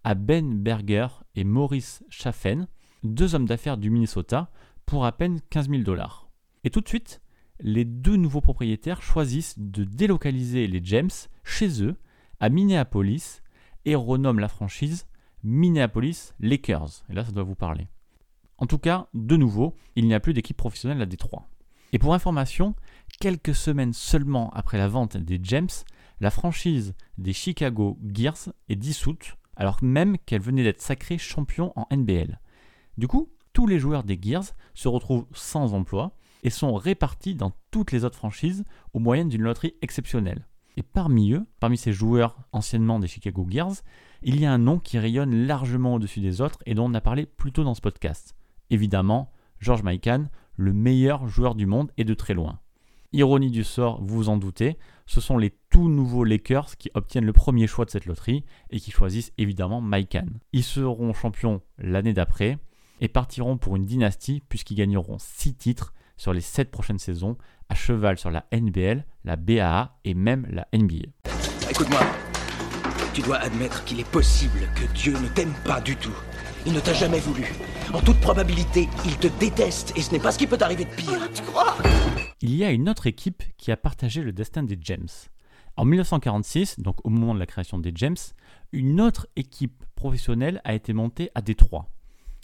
à 0.02 0.14
Ben 0.14 0.62
Berger 0.62 1.06
et 1.34 1.44
Maurice 1.44 2.04
Chaffen, 2.10 2.66
deux 3.02 3.34
hommes 3.34 3.46
d'affaires 3.46 3.78
du 3.78 3.90
Minnesota, 3.90 4.50
pour 4.86 5.06
à 5.06 5.12
peine 5.12 5.40
15 5.50 5.70
000 5.70 5.82
dollars. 5.82 6.28
Et 6.64 6.70
tout 6.70 6.80
de 6.80 6.88
suite, 6.88 7.22
les 7.60 7.84
deux 7.84 8.16
nouveaux 8.16 8.40
propriétaires 8.40 9.02
choisissent 9.02 9.58
de 9.58 9.84
délocaliser 9.84 10.66
les 10.66 10.80
James 10.82 11.10
chez 11.44 11.82
eux, 11.82 11.96
à 12.40 12.48
Minneapolis, 12.48 13.42
et 13.84 13.94
renomment 13.94 14.40
la 14.40 14.48
franchise 14.48 15.06
Minneapolis 15.44 16.32
Lakers. 16.40 17.04
Et 17.10 17.14
là, 17.14 17.24
ça 17.24 17.32
doit 17.32 17.44
vous 17.44 17.54
parler. 17.54 17.86
En 18.58 18.66
tout 18.66 18.78
cas, 18.78 19.08
de 19.14 19.36
nouveau, 19.36 19.76
il 19.94 20.06
n'y 20.06 20.14
a 20.14 20.20
plus 20.20 20.32
d'équipe 20.32 20.56
professionnelle 20.56 21.02
à 21.02 21.06
Détroit. 21.06 21.48
Et 21.92 21.98
pour 21.98 22.14
information, 22.14 22.74
quelques 23.20 23.54
semaines 23.54 23.92
seulement 23.92 24.50
après 24.50 24.78
la 24.78 24.88
vente 24.88 25.16
des 25.16 25.38
James, 25.42 25.68
la 26.20 26.30
franchise 26.30 26.94
des 27.18 27.32
Chicago 27.32 27.98
Gears 28.02 28.52
est 28.68 28.76
dissoute, 28.76 29.36
alors 29.56 29.78
même 29.82 30.18
qu'elle 30.18 30.40
venait 30.40 30.64
d'être 30.64 30.80
sacrée 30.80 31.18
champion 31.18 31.72
en 31.76 31.86
NBL. 31.94 32.40
Du 32.96 33.06
coup, 33.06 33.30
tous 33.52 33.66
les 33.66 33.78
joueurs 33.78 34.02
des 34.02 34.18
Gears 34.20 34.54
se 34.74 34.88
retrouvent 34.88 35.26
sans 35.32 35.74
emploi 35.74 36.16
et 36.42 36.50
sont 36.50 36.74
répartis 36.74 37.34
dans 37.34 37.52
toutes 37.70 37.92
les 37.92 38.04
autres 38.04 38.16
franchises 38.16 38.64
au 38.92 38.98
moyen 38.98 39.24
d'une 39.24 39.42
loterie 39.42 39.74
exceptionnelle. 39.82 40.46
Et 40.76 40.82
parmi 40.82 41.32
eux, 41.32 41.46
parmi 41.60 41.76
ces 41.76 41.92
joueurs 41.92 42.36
anciennement 42.52 42.98
des 42.98 43.06
Chicago 43.06 43.46
Gears, 43.48 43.82
il 44.24 44.40
y 44.40 44.46
a 44.46 44.52
un 44.52 44.58
nom 44.58 44.78
qui 44.78 44.98
rayonne 44.98 45.46
largement 45.46 45.94
au-dessus 45.94 46.20
des 46.20 46.40
autres 46.40 46.58
et 46.64 46.74
dont 46.74 46.90
on 46.90 46.94
a 46.94 47.00
parlé 47.02 47.26
plus 47.26 47.52
tôt 47.52 47.62
dans 47.62 47.74
ce 47.74 47.82
podcast. 47.82 48.34
Évidemment, 48.70 49.30
George 49.60 49.82
Mikan, 49.82 50.24
le 50.56 50.72
meilleur 50.72 51.28
joueur 51.28 51.54
du 51.54 51.66
monde 51.66 51.92
et 51.98 52.04
de 52.04 52.14
très 52.14 52.32
loin. 52.32 52.58
Ironie 53.12 53.50
du 53.50 53.64
sort, 53.64 54.02
vous 54.02 54.16
vous 54.16 54.28
en 54.30 54.38
doutez, 54.38 54.78
ce 55.06 55.20
sont 55.20 55.36
les 55.36 55.52
tout 55.70 55.90
nouveaux 55.90 56.24
Lakers 56.24 56.76
qui 56.78 56.90
obtiennent 56.94 57.26
le 57.26 57.34
premier 57.34 57.66
choix 57.66 57.84
de 57.84 57.90
cette 57.90 58.06
loterie 58.06 58.44
et 58.70 58.80
qui 58.80 58.90
choisissent 58.90 59.32
évidemment 59.36 59.82
Mikan. 59.82 60.26
Ils 60.52 60.64
seront 60.64 61.12
champions 61.12 61.60
l'année 61.78 62.14
d'après 62.14 62.58
et 63.00 63.08
partiront 63.08 63.58
pour 63.58 63.76
une 63.76 63.84
dynastie 63.84 64.42
puisqu'ils 64.48 64.76
gagneront 64.76 65.18
6 65.18 65.54
titres 65.54 65.92
sur 66.16 66.32
les 66.32 66.40
7 66.40 66.70
prochaines 66.70 66.98
saisons, 66.98 67.36
à 67.68 67.74
cheval 67.74 68.16
sur 68.18 68.30
la 68.30 68.46
NBL, 68.52 69.04
la 69.24 69.36
BAA 69.36 69.98
et 70.04 70.14
même 70.14 70.46
la 70.50 70.66
NBA. 70.72 71.08
Écoute-moi, 71.70 72.00
tu 73.14 73.22
dois 73.22 73.36
admettre 73.36 73.84
qu'il 73.84 74.00
est 74.00 74.10
possible 74.10 74.68
que 74.74 74.92
Dieu 74.92 75.12
ne 75.12 75.28
t'aime 75.28 75.54
pas 75.64 75.80
du 75.80 75.94
tout. 75.94 76.14
Il 76.66 76.72
ne 76.72 76.80
t'a 76.80 76.92
jamais 76.92 77.20
voulu. 77.20 77.46
En 77.92 78.00
toute 78.00 78.18
probabilité, 78.20 78.88
il 79.04 79.16
te 79.16 79.28
déteste 79.38 79.96
et 79.96 80.02
ce 80.02 80.10
n'est 80.10 80.18
pas 80.18 80.32
ce 80.32 80.38
qui 80.38 80.48
peut 80.48 80.58
t'arriver 80.58 80.84
de 80.84 80.90
pire. 80.90 81.20
Tu 81.32 81.42
crois? 81.42 81.76
Il 82.40 82.56
y 82.56 82.64
a 82.64 82.72
une 82.72 82.88
autre 82.88 83.06
équipe 83.06 83.44
qui 83.56 83.70
a 83.70 83.76
partagé 83.76 84.20
le 84.22 84.32
destin 84.32 84.64
des 84.64 84.76
James. 84.80 85.06
En 85.76 85.84
1946, 85.84 86.80
donc 86.80 87.06
au 87.06 87.08
moment 87.08 87.34
de 87.34 87.38
la 87.38 87.46
création 87.46 87.78
des 87.78 87.92
James, 87.94 88.16
une 88.72 89.00
autre 89.00 89.28
équipe 89.36 89.84
professionnelle 89.94 90.60
a 90.64 90.74
été 90.74 90.92
montée 90.92 91.30
à 91.36 91.40
Détroit. 91.40 91.88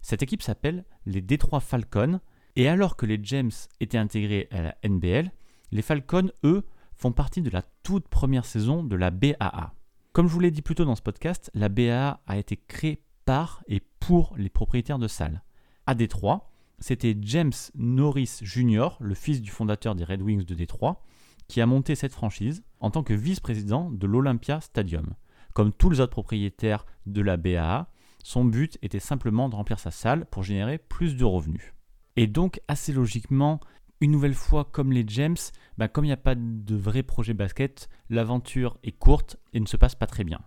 Cette 0.02 0.22
équipe 0.22 0.42
s'appelle 0.42 0.84
les 1.04 1.20
Détroit 1.20 1.60
Falcons, 1.60 2.20
et 2.54 2.68
alors 2.68 2.96
que 2.96 3.06
les 3.06 3.18
James 3.24 3.50
étaient 3.80 3.98
intégrés 3.98 4.46
à 4.52 4.62
la 4.62 4.76
NBL, 4.84 5.32
les 5.72 5.82
Falcons, 5.82 6.30
eux, 6.44 6.64
font 6.94 7.12
partie 7.12 7.42
de 7.42 7.50
la 7.50 7.62
toute 7.82 8.06
première 8.06 8.44
saison 8.44 8.84
de 8.84 8.94
la 8.94 9.10
BAA. 9.10 9.74
Comme 10.12 10.26
je 10.26 10.32
vous 10.32 10.40
l'ai 10.40 10.50
dit 10.50 10.60
plus 10.62 10.74
tôt 10.74 10.84
dans 10.84 10.96
ce 10.96 11.02
podcast, 11.02 11.52
la 11.54 11.68
BAA 11.68 12.20
a 12.26 12.36
été 12.36 12.56
créée 12.56 13.04
par 13.26 13.62
et 13.68 13.80
pour 14.00 14.34
les 14.36 14.48
propriétaires 14.48 14.98
de 14.98 15.06
salles. 15.06 15.44
À 15.86 15.94
Détroit, 15.94 16.50
c'était 16.80 17.16
James 17.20 17.52
Norris 17.76 18.40
Jr., 18.42 18.88
le 18.98 19.14
fils 19.14 19.40
du 19.40 19.52
fondateur 19.52 19.94
des 19.94 20.02
Red 20.02 20.20
Wings 20.20 20.44
de 20.44 20.54
Détroit, 20.54 21.04
qui 21.46 21.60
a 21.60 21.66
monté 21.66 21.94
cette 21.94 22.12
franchise 22.12 22.64
en 22.80 22.90
tant 22.90 23.04
que 23.04 23.14
vice-président 23.14 23.88
de 23.88 24.06
l'Olympia 24.08 24.60
Stadium. 24.60 25.14
Comme 25.54 25.72
tous 25.72 25.90
les 25.90 26.00
autres 26.00 26.10
propriétaires 26.10 26.86
de 27.06 27.22
la 27.22 27.36
BAA, 27.36 27.88
son 28.24 28.44
but 28.44 28.78
était 28.82 28.98
simplement 28.98 29.48
de 29.48 29.54
remplir 29.54 29.78
sa 29.78 29.92
salle 29.92 30.26
pour 30.26 30.42
générer 30.42 30.78
plus 30.78 31.14
de 31.14 31.24
revenus. 31.24 31.72
Et 32.16 32.26
donc, 32.26 32.60
assez 32.66 32.92
logiquement, 32.92 33.60
une 34.00 34.10
nouvelle 34.10 34.34
fois, 34.34 34.64
comme 34.64 34.92
les 34.92 35.04
James, 35.06 35.36
bah, 35.76 35.88
comme 35.88 36.04
il 36.04 36.08
n'y 36.08 36.12
a 36.12 36.16
pas 36.16 36.34
de 36.34 36.74
vrai 36.74 37.02
projet 37.02 37.34
basket, 37.34 37.88
l'aventure 38.08 38.78
est 38.82 38.92
courte 38.92 39.36
et 39.52 39.60
ne 39.60 39.66
se 39.66 39.76
passe 39.76 39.94
pas 39.94 40.06
très 40.06 40.24
bien. 40.24 40.40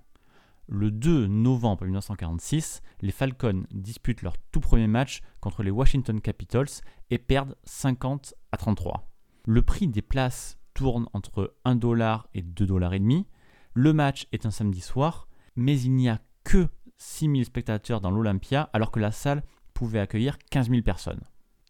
Le 0.67 0.91
2 0.91 1.28
novembre 1.28 1.84
1946, 1.84 2.82
les 3.01 3.12
Falcons 3.12 3.63
disputent 3.71 4.21
leur 4.21 4.38
tout 4.51 4.62
premier 4.62 4.88
match 4.88 5.21
contre 5.39 5.62
les 5.62 5.71
Washington 5.71 6.19
Capitals 6.21 6.69
et 7.10 7.17
perdent 7.17 7.56
50 7.65 8.34
à 8.51 8.58
33. 8.58 9.12
Le 9.45 9.62
prix 9.62 9.88
des 9.88 10.01
places 10.01 10.58
tourne 10.73 11.08
entre 11.13 11.54
1 11.65 11.75
dollar 11.75 12.28
et 12.34 12.41
2 12.41 12.65
dollars 12.65 12.93
et 12.93 12.99
demi. 12.99 13.28
Le 13.73 13.93
match 13.93 14.25
est 14.32 14.45
un 14.45 14.51
samedi 14.51 14.82
soir, 14.82 15.28
mais 15.56 15.80
il 15.80 15.93
n'y 15.93 16.10
a 16.10 16.21
que 16.43 16.69
6000 16.97 17.45
spectateurs 17.45 18.01
dans 18.01 18.12
l'Olympia 18.12 18.69
alors 18.73 18.91
que 18.91 18.99
la 18.99 19.12
salle 19.12 19.43
pouvait 19.73 19.99
accueillir 19.99 20.39
15 20.49 20.69
000 20.69 20.82
personnes. 20.82 21.21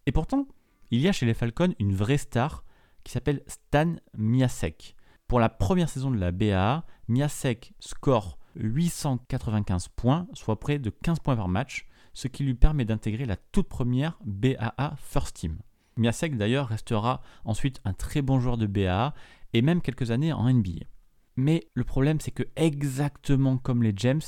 Et 0.06 0.12
pourtant, 0.12 0.48
il 0.94 1.02
y 1.02 1.08
a 1.08 1.12
chez 1.12 1.26
les 1.26 1.34
Falcons 1.34 1.74
une 1.80 1.96
vraie 1.96 2.20
star 2.20 2.64
qui 3.04 3.12
s'appelle 3.12 3.42
Stan 3.48 3.96
Miasek. 4.16 4.96
Pour 5.28 5.40
la 5.40 5.50
première 5.50 5.90
saison 5.90 6.12
de 6.12 6.20
la 6.20 6.32
BAA, 6.32 6.86
Miasek 7.08 7.74
score 7.80 8.38
895 8.58 9.88
points, 9.88 10.28
soit 10.34 10.60
près 10.60 10.78
de 10.78 10.92
15 10.92 11.18
points 11.22 11.36
par 11.36 11.48
match, 11.48 11.88
ce 12.14 12.28
qui 12.28 12.44
lui 12.44 12.54
permet 12.54 12.86
d'intégrer 12.86 13.26
la 13.26 13.38
toute 13.38 13.68
première 13.68 14.20
BAA 14.24 14.94
First 14.98 15.38
Team. 15.38 15.58
Miasek 15.98 16.38
d'ailleurs 16.38 16.68
restera 16.68 17.24
ensuite 17.44 17.82
un 17.86 17.94
très 17.94 18.22
bon 18.22 18.40
joueur 18.40 18.58
de 18.58 18.68
BAA 18.68 19.16
et 19.54 19.64
même 19.64 19.82
quelques 19.82 20.12
années 20.12 20.32
en 20.32 20.48
NBA. 20.48 20.86
Mais 21.38 21.68
le 21.74 21.86
problème 21.86 22.20
c'est 22.20 22.30
que 22.30 22.44
exactement 22.56 23.58
comme 23.58 23.82
les 23.82 23.94
James, 23.96 24.22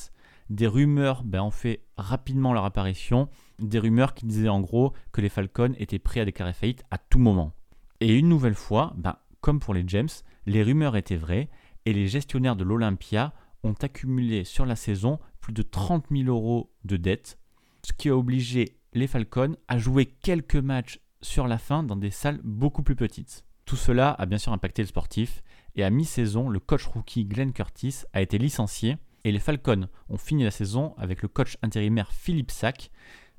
des 0.49 0.67
rumeurs 0.67 1.23
ben, 1.23 1.41
ont 1.41 1.51
fait 1.51 1.83
rapidement 1.97 2.53
leur 2.53 2.65
apparition, 2.65 3.29
des 3.59 3.79
rumeurs 3.79 4.13
qui 4.13 4.25
disaient 4.25 4.49
en 4.49 4.61
gros 4.61 4.93
que 5.11 5.21
les 5.21 5.29
Falcons 5.29 5.73
étaient 5.77 5.99
prêts 5.99 6.19
à 6.19 6.25
déclarer 6.25 6.53
faillite 6.53 6.83
à 6.91 6.97
tout 6.97 7.19
moment. 7.19 7.53
Et 7.99 8.17
une 8.17 8.29
nouvelle 8.29 8.55
fois, 8.55 8.93
ben, 8.97 9.15
comme 9.41 9.59
pour 9.59 9.73
les 9.73 9.83
James, 9.87 10.09
les 10.45 10.63
rumeurs 10.63 10.95
étaient 10.95 11.15
vraies 11.15 11.49
et 11.85 11.93
les 11.93 12.07
gestionnaires 12.07 12.55
de 12.55 12.63
l'Olympia 12.63 13.33
ont 13.63 13.75
accumulé 13.81 14.43
sur 14.43 14.65
la 14.65 14.75
saison 14.75 15.19
plus 15.39 15.53
de 15.53 15.61
30 15.61 16.05
000 16.11 16.23
euros 16.25 16.71
de 16.83 16.97
dettes, 16.97 17.37
ce 17.83 17.93
qui 17.93 18.09
a 18.09 18.17
obligé 18.17 18.77
les 18.93 19.07
Falcons 19.07 19.55
à 19.67 19.77
jouer 19.77 20.05
quelques 20.05 20.55
matchs 20.55 20.99
sur 21.21 21.47
la 21.47 21.57
fin 21.57 21.83
dans 21.83 21.95
des 21.95 22.11
salles 22.11 22.39
beaucoup 22.43 22.83
plus 22.83 22.95
petites. 22.95 23.45
Tout 23.65 23.75
cela 23.75 24.11
a 24.11 24.25
bien 24.25 24.37
sûr 24.37 24.53
impacté 24.53 24.83
le 24.83 24.87
sportif, 24.87 25.43
et 25.75 25.83
à 25.83 25.89
mi-saison, 25.89 26.49
le 26.49 26.59
coach 26.59 26.85
rookie 26.85 27.25
Glenn 27.25 27.51
Curtis 27.51 28.03
a 28.13 28.21
été 28.21 28.37
licencié, 28.37 28.97
et 29.25 29.31
les 29.31 29.39
Falcons 29.39 29.89
ont 30.07 30.17
fini 30.17 30.43
la 30.43 30.51
saison 30.51 30.93
avec 30.97 31.23
le 31.23 31.27
coach 31.27 31.57
intérimaire 31.63 32.11
Philippe 32.11 32.51
Sack, 32.51 32.91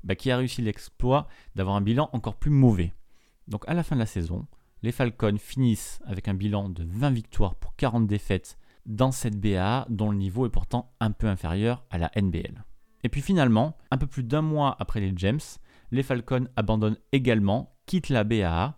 bah, 0.03 0.15
qui 0.15 0.29
a 0.29 0.37
réussi 0.37 0.61
l'exploit 0.61 1.27
d'avoir 1.55 1.77
un 1.77 1.81
bilan 1.81 2.09
encore 2.11 2.35
plus 2.35 2.51
mauvais. 2.51 2.93
Donc 3.47 3.63
à 3.67 3.73
la 3.73 3.83
fin 3.83 3.95
de 3.95 4.01
la 4.01 4.05
saison, 4.05 4.45
les 4.83 4.91
Falcons 4.91 5.37
finissent 5.39 5.99
avec 6.05 6.27
un 6.27 6.33
bilan 6.33 6.67
de 6.67 6.83
20 6.83 7.11
victoires 7.11 7.55
pour 7.55 7.75
40 7.77 8.05
défaites 8.05 8.59
dans 8.85 9.11
cette 9.11 9.39
BA 9.39 9.87
dont 9.89 10.11
le 10.11 10.17
niveau 10.17 10.45
est 10.45 10.51
pourtant 10.51 10.93
un 10.99 11.11
peu 11.11 11.27
inférieur 11.27 11.85
à 11.89 11.97
la 11.97 12.11
NBL. 12.17 12.65
Et 13.03 13.09
puis 13.09 13.21
finalement, 13.21 13.77
un 13.89 13.97
peu 13.97 14.07
plus 14.07 14.23
d'un 14.23 14.41
mois 14.41 14.75
après 14.79 14.99
les 14.99 15.13
James, 15.15 15.39
les 15.91 16.03
Falcons 16.03 16.49
abandonnent 16.57 16.99
également, 17.13 17.77
quittent 17.85 18.09
la 18.09 18.25
BAA 18.25 18.77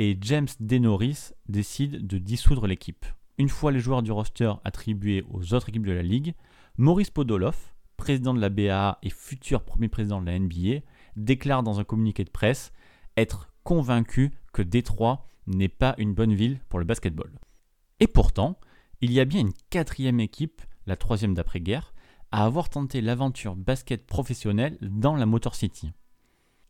et 0.00 0.18
James 0.22 0.48
Denoris 0.58 1.34
décide 1.48 2.04
de 2.04 2.18
dissoudre 2.18 2.66
l'équipe. 2.66 3.06
Une 3.38 3.48
fois 3.48 3.70
les 3.70 3.78
joueurs 3.78 4.02
du 4.02 4.10
roster 4.10 4.52
attribués 4.64 5.24
aux 5.30 5.54
autres 5.54 5.68
équipes 5.68 5.86
de 5.86 5.92
la 5.92 6.02
ligue, 6.02 6.34
Maurice 6.80 7.10
Podoloff, 7.10 7.74
président 7.96 8.32
de 8.32 8.40
la 8.40 8.50
BAA 8.50 8.98
et 9.02 9.10
futur 9.10 9.64
premier 9.64 9.88
président 9.88 10.20
de 10.20 10.26
la 10.26 10.38
NBA, 10.38 10.84
déclare 11.16 11.64
dans 11.64 11.80
un 11.80 11.84
communiqué 11.84 12.22
de 12.22 12.30
presse 12.30 12.72
être 13.16 13.52
convaincu 13.64 14.30
que 14.52 14.62
Détroit 14.62 15.26
n'est 15.48 15.68
pas 15.68 15.96
une 15.98 16.14
bonne 16.14 16.34
ville 16.34 16.60
pour 16.68 16.78
le 16.78 16.84
basketball. 16.84 17.32
Et 17.98 18.06
pourtant, 18.06 18.60
il 19.00 19.10
y 19.10 19.18
a 19.18 19.24
bien 19.24 19.40
une 19.40 19.54
quatrième 19.70 20.20
équipe, 20.20 20.62
la 20.86 20.94
troisième 20.94 21.34
d'après-guerre, 21.34 21.92
à 22.30 22.44
avoir 22.44 22.68
tenté 22.68 23.00
l'aventure 23.00 23.56
basket 23.56 24.06
professionnelle 24.06 24.78
dans 24.80 25.16
la 25.16 25.26
Motor 25.26 25.56
City. 25.56 25.90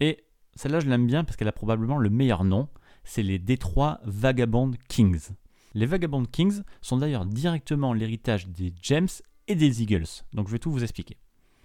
Et 0.00 0.24
celle-là, 0.54 0.80
je 0.80 0.88
l'aime 0.88 1.06
bien 1.06 1.22
parce 1.22 1.36
qu'elle 1.36 1.48
a 1.48 1.52
probablement 1.52 1.98
le 1.98 2.08
meilleur 2.08 2.44
nom, 2.44 2.70
c'est 3.04 3.22
les 3.22 3.38
Détroit 3.38 4.00
Vagabond 4.04 4.70
Kings. 4.88 5.32
Les 5.74 5.84
Vagabond 5.84 6.24
Kings 6.24 6.62
sont 6.80 6.96
d'ailleurs 6.96 7.26
directement 7.26 7.92
l'héritage 7.92 8.48
des 8.48 8.72
James 8.80 9.08
et 9.48 9.54
des 9.54 9.82
Eagles, 9.82 10.06
donc 10.32 10.46
je 10.46 10.52
vais 10.52 10.58
tout 10.58 10.70
vous 10.70 10.82
expliquer. 10.82 11.16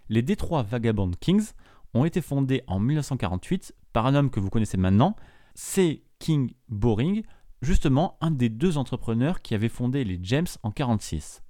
Les 0.09 0.21
Détroit 0.21 0.63
Vagabond 0.63 1.11
Kings 1.19 1.51
ont 1.93 2.05
été 2.05 2.21
fondés 2.21 2.63
en 2.67 2.79
1948 2.79 3.75
par 3.93 4.05
un 4.05 4.15
homme 4.15 4.29
que 4.29 4.39
vous 4.39 4.49
connaissez 4.49 4.77
maintenant, 4.77 5.15
c'est 5.53 6.01
King 6.19 6.53
Boring, 6.69 7.23
justement 7.61 8.17
un 8.21 8.31
des 8.31 8.49
deux 8.49 8.77
entrepreneurs 8.77 9.41
qui 9.41 9.53
avaient 9.53 9.69
fondé 9.69 10.03
les 10.03 10.19
James 10.23 10.47
en 10.63 10.69
1946. 10.69 11.43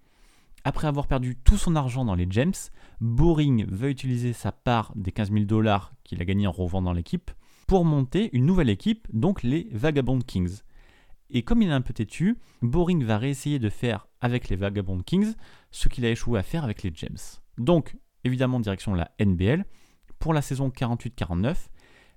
Après 0.66 0.88
avoir 0.88 1.08
perdu 1.08 1.36
tout 1.36 1.58
son 1.58 1.76
argent 1.76 2.06
dans 2.06 2.16
les 2.16 2.28
James, 2.30 2.54
Boring 3.02 3.66
veut 3.68 3.90
utiliser 3.90 4.32
sa 4.32 4.52
part 4.52 4.94
des 4.96 5.12
15 5.12 5.32
000 5.32 5.46
dollars 5.46 5.94
qu'il 6.04 6.22
a 6.22 6.26
gagné 6.26 6.48
en 6.48 6.52
revendant 6.52 6.94
l'équipe 6.94 7.32
pour 7.68 7.84
monter 7.84 8.30
une 8.34 8.46
nouvelle 8.46 8.70
équipe, 8.70 9.08
donc 9.12 9.44
les 9.44 9.68
Vagabond 9.72 10.20
Kings. 10.20 10.62
Et 11.30 11.44
comme 11.44 11.62
il 11.62 11.70
est 11.70 11.74
un 11.74 11.82
peu 11.82 11.94
têtu, 11.94 12.38
Boring 12.62 13.04
va 13.04 13.18
réessayer 13.18 13.60
de 13.60 13.70
faire 13.70 14.08
avec 14.22 14.50
les 14.50 14.56
Vagabond 14.56 15.00
Kings 15.00 15.34
ce 15.74 15.90
qu'il 15.90 16.06
a 16.06 16.10
échoué 16.10 16.40
à 16.40 16.44
faire 16.44 16.64
avec 16.64 16.84
les 16.84 16.92
James. 16.96 17.18
Donc, 17.58 17.98
évidemment, 18.24 18.62
direction 18.62 18.94
la 18.94 19.12
NBL 19.20 19.66
pour 20.20 20.34
la 20.34 20.42
saison 20.42 20.70
48-49, 20.70 21.56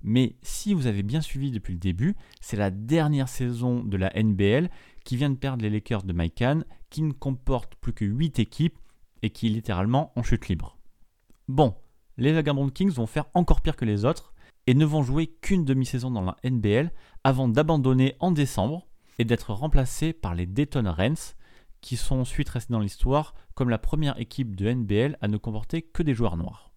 Mais 0.03 0.37
si 0.43 0.75
vous 0.75 0.87
avez 0.87 1.03
bien 1.03 1.21
suivi 1.21 1.51
depuis 1.51 1.73
le 1.73 1.81
début, 1.81 2.15
c'est 2.41 2.57
la 2.57 2.71
dernière 2.71 3.29
saison 3.29 3.83
de 3.83 3.97
la 3.97 4.13
NBL 4.15 4.71
qui 5.05 5.17
vient 5.17 5.31
de 5.31 5.37
perdre 5.37 5.63
les 5.63 5.71
Lakers 5.71 6.05
de 6.05 6.13
Mike 6.13 6.45
qui 6.91 7.03
ne 7.03 7.13
comporte 7.13 7.75
plus 7.77 7.95
que 7.95 8.05
8 8.05 8.39
équipes 8.39 8.79
et 9.23 9.31
qui 9.31 9.49
littéralement 9.49 10.13
en 10.15 10.23
chute 10.23 10.49
libre. 10.49 10.79
Bon, 11.49 11.75
les 12.19 12.33
Vagabond 12.33 12.69
Kings 12.69 12.93
vont 12.93 13.07
faire 13.07 13.27
encore 13.35 13.63
pire 13.63 13.77
que 13.77 13.85
les 13.85 14.05
autres 14.05 14.35
et 14.67 14.75
ne 14.75 14.85
vont 14.85 15.03
jouer 15.03 15.29
qu'une 15.41 15.65
demi-saison 15.65 16.11
dans 16.11 16.23
la 16.23 16.37
NBL 16.45 16.93
avant 17.25 17.49
d'abandonner 17.49 18.17
en 18.21 18.31
décembre 18.31 18.87
et 19.19 19.25
d'être 19.25 19.53
remplacés 19.53 20.13
par 20.13 20.35
les 20.35 20.47
Dayton 20.47 20.93
Rens, 20.97 21.37
qui 21.81 21.97
sont 21.97 22.17
ensuite 22.17 22.49
restés 22.49 22.73
dans 22.73 22.81
l'histoire 22.81 23.35
comme 23.57 23.71
la 23.71 23.79
première 23.79 24.21
équipe 24.21 24.55
de 24.55 24.71
NBL 24.71 25.19
à 25.21 25.27
ne 25.27 25.39
comporter 25.39 25.83
que 25.83 26.05
des 26.05 26.15
joueurs 26.15 26.37
noirs. 26.37 26.71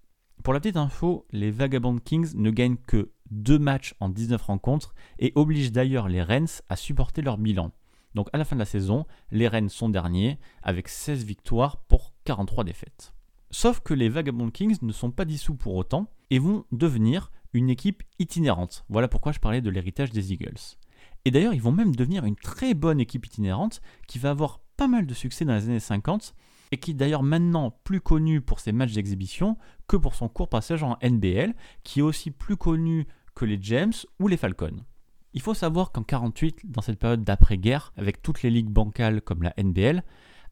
Pour 0.43 0.53
la 0.53 0.61
petite 0.61 0.77
info, 0.77 1.27
les 1.31 1.51
Vagabond 1.51 1.97
Kings 1.97 2.33
ne 2.35 2.49
gagnent 2.49 2.77
que 2.87 3.11
deux 3.29 3.59
matchs 3.59 3.93
en 3.99 4.07
19 4.07 4.41
rencontres 4.41 4.95
et 5.19 5.33
obligent 5.35 5.73
d'ailleurs 5.73 6.07
les 6.07 6.23
Rens 6.23 6.63
à 6.69 6.77
supporter 6.77 7.21
leur 7.21 7.37
bilan. 7.37 7.71
Donc 8.15 8.29
à 8.31 8.37
la 8.37 8.45
fin 8.45 8.55
de 8.55 8.61
la 8.61 8.65
saison, 8.65 9.05
les 9.29 9.49
Rens 9.49 9.73
sont 9.73 9.89
derniers 9.89 10.39
avec 10.63 10.87
16 10.87 11.25
victoires 11.25 11.83
pour 11.83 12.13
43 12.23 12.63
défaites. 12.63 13.13
Sauf 13.51 13.81
que 13.81 13.93
les 13.93 14.07
Vagabond 14.07 14.49
Kings 14.49 14.77
ne 14.81 14.93
sont 14.93 15.11
pas 15.11 15.25
dissous 15.25 15.55
pour 15.55 15.75
autant 15.75 16.09
et 16.29 16.39
vont 16.39 16.63
devenir 16.71 17.29
une 17.51 17.69
équipe 17.69 18.03
itinérante. 18.19 18.85
Voilà 18.87 19.09
pourquoi 19.09 19.33
je 19.33 19.39
parlais 19.39 19.61
de 19.61 19.69
l'héritage 19.69 20.11
des 20.11 20.31
Eagles. 20.31 20.77
Et 21.25 21.31
d'ailleurs, 21.31 21.53
ils 21.53 21.61
vont 21.61 21.73
même 21.73 21.95
devenir 21.95 22.23
une 22.23 22.37
très 22.37 22.73
bonne 22.73 23.01
équipe 23.01 23.25
itinérante 23.25 23.81
qui 24.07 24.17
va 24.17 24.29
avoir 24.29 24.61
pas 24.77 24.87
mal 24.87 25.05
de 25.05 25.13
succès 25.13 25.43
dans 25.43 25.55
les 25.55 25.65
années 25.65 25.79
50 25.81 26.33
et 26.71 26.77
qui 26.77 26.91
est 26.91 26.95
d'ailleurs 26.95 27.23
maintenant 27.23 27.79
plus 27.83 28.01
connue 28.01 28.41
pour 28.41 28.59
ses 28.59 28.71
matchs 28.71 28.93
d'exhibition 28.93 29.57
que 29.87 29.97
pour 29.97 30.15
son 30.15 30.29
court 30.29 30.49
passage 30.49 30.83
en 30.83 30.97
NBL, 31.03 31.55
qui 31.83 31.99
est 31.99 32.03
aussi 32.03 32.31
plus 32.31 32.57
connu 32.57 33.07
que 33.35 33.45
les 33.45 33.57
James 33.61 33.93
ou 34.19 34.27
les 34.27 34.37
Falcons. 34.37 34.85
Il 35.33 35.41
faut 35.41 35.53
savoir 35.53 35.91
qu'en 35.91 36.03
48, 36.03 36.71
dans 36.71 36.81
cette 36.81 36.99
période 36.99 37.23
d'après-guerre, 37.23 37.93
avec 37.97 38.21
toutes 38.21 38.41
les 38.41 38.49
ligues 38.49 38.69
bancales 38.69 39.21
comme 39.21 39.43
la 39.43 39.53
NBL, 39.57 40.03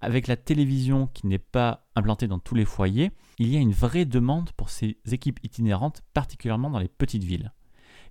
avec 0.02 0.28
la 0.28 0.38
télévision 0.38 1.08
qui 1.08 1.26
n'est 1.26 1.40
pas 1.40 1.88
implantée 1.96 2.28
dans 2.28 2.40
tous 2.40 2.56
les 2.56 2.66
foyers, 2.66 3.12
il 3.40 3.50
y 3.50 3.58
a 3.58 3.60
une 3.60 3.72
vraie 3.72 4.06
demande 4.06 4.52
pour 4.52 4.70
ces 4.70 4.98
équipes 5.12 5.40
itinérantes, 5.44 6.04
particulièrement 6.14 6.70
dans 6.70 6.80
les 6.80 6.88
petites 6.88 7.24
villes. 7.24 7.52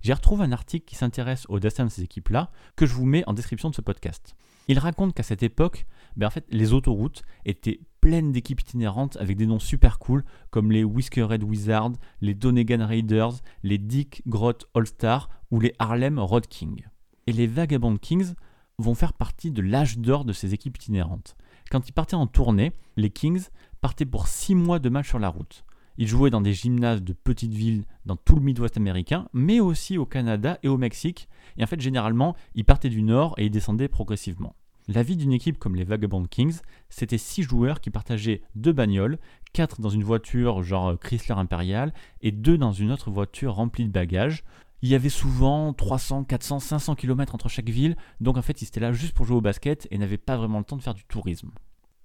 J'ai 0.01 0.13
retrouvé 0.13 0.43
un 0.43 0.51
article 0.51 0.85
qui 0.85 0.95
s'intéresse 0.95 1.45
au 1.49 1.59
destin 1.59 1.85
de 1.85 1.89
ces 1.89 2.03
équipes-là, 2.03 2.51
que 2.75 2.85
je 2.85 2.93
vous 2.93 3.05
mets 3.05 3.23
en 3.27 3.33
description 3.33 3.69
de 3.69 3.75
ce 3.75 3.81
podcast. 3.81 4.35
Il 4.67 4.79
raconte 4.79 5.13
qu'à 5.13 5.23
cette 5.23 5.43
époque, 5.43 5.85
ben 6.17 6.27
en 6.27 6.29
fait, 6.29 6.45
les 6.49 6.73
autoroutes 6.73 7.23
étaient 7.45 7.79
pleines 8.07 8.31
d'équipes 8.31 8.61
itinérantes 8.61 9.17
avec 9.17 9.35
des 9.35 9.45
noms 9.45 9.59
super 9.59 9.99
cool 9.99 10.23
comme 10.49 10.71
les 10.71 10.85
Whiskered 10.85 11.43
Wizards, 11.43 11.91
les 12.21 12.33
Donegan 12.33 12.81
Raiders, 12.81 13.33
les 13.63 13.77
Dick 13.77 14.23
Grot 14.25 14.53
All-Star 14.73 15.27
ou 15.51 15.59
les 15.59 15.73
Harlem 15.77 16.17
Road 16.17 16.47
King. 16.47 16.85
Et 17.27 17.33
les 17.33 17.47
Vagabond 17.47 17.97
Kings 17.97 18.33
vont 18.77 18.95
faire 18.95 19.11
partie 19.11 19.51
de 19.51 19.61
l'âge 19.61 19.97
d'or 19.97 20.23
de 20.23 20.31
ces 20.31 20.53
équipes 20.53 20.77
itinérantes. 20.77 21.35
Quand 21.69 21.89
ils 21.89 21.91
partaient 21.91 22.15
en 22.15 22.27
tournée, 22.27 22.71
les 22.95 23.09
Kings 23.09 23.49
partaient 23.81 24.05
pour 24.05 24.29
6 24.29 24.55
mois 24.55 24.79
de 24.79 24.87
match 24.87 25.09
sur 25.09 25.19
la 25.19 25.27
route. 25.27 25.65
Ils 25.97 26.07
jouaient 26.07 26.29
dans 26.29 26.39
des 26.39 26.53
gymnases 26.53 27.03
de 27.03 27.11
petites 27.11 27.53
villes 27.53 27.83
dans 28.05 28.15
tout 28.15 28.37
le 28.37 28.41
Midwest 28.41 28.77
américain, 28.77 29.27
mais 29.33 29.59
aussi 29.59 29.97
au 29.97 30.05
Canada 30.05 30.59
et 30.63 30.69
au 30.69 30.77
Mexique. 30.77 31.27
Et 31.57 31.63
en 31.65 31.67
fait, 31.67 31.81
généralement, 31.81 32.37
ils 32.55 32.63
partaient 32.63 32.87
du 32.87 33.03
nord 33.03 33.35
et 33.37 33.47
ils 33.47 33.51
descendaient 33.51 33.89
progressivement. 33.89 34.55
La 34.89 35.03
vie 35.03 35.17
d'une 35.17 35.33
équipe 35.33 35.57
comme 35.57 35.75
les 35.75 35.83
Vagabond 35.83 36.23
Kings, 36.23 36.59
c'était 36.89 37.17
6 37.17 37.43
joueurs 37.43 37.81
qui 37.81 37.89
partageaient 37.89 38.41
deux 38.55 38.71
bagnoles, 38.71 39.19
4 39.51 39.81
dans 39.81 39.89
une 39.89 40.05
voiture 40.05 40.63
genre 40.63 40.97
Chrysler 40.97 41.35
Imperial 41.35 41.93
et 42.21 42.31
2 42.31 42.57
dans 42.57 42.71
une 42.71 42.93
autre 42.93 43.11
voiture 43.11 43.55
remplie 43.55 43.83
de 43.83 43.91
bagages. 43.91 44.45
Il 44.81 44.87
y 44.87 44.95
avait 44.95 45.09
souvent 45.09 45.73
300, 45.73 46.23
400, 46.23 46.59
500 46.59 46.95
km 46.95 47.35
entre 47.35 47.49
chaque 47.49 47.69
ville, 47.69 47.97
donc 48.21 48.37
en 48.37 48.41
fait 48.41 48.61
ils 48.61 48.67
étaient 48.67 48.79
là 48.79 48.93
juste 48.93 49.13
pour 49.13 49.25
jouer 49.25 49.35
au 49.35 49.41
basket 49.41 49.89
et 49.91 49.97
n'avaient 49.97 50.17
pas 50.17 50.37
vraiment 50.37 50.59
le 50.59 50.63
temps 50.63 50.77
de 50.77 50.83
faire 50.83 50.93
du 50.93 51.03
tourisme. 51.03 51.51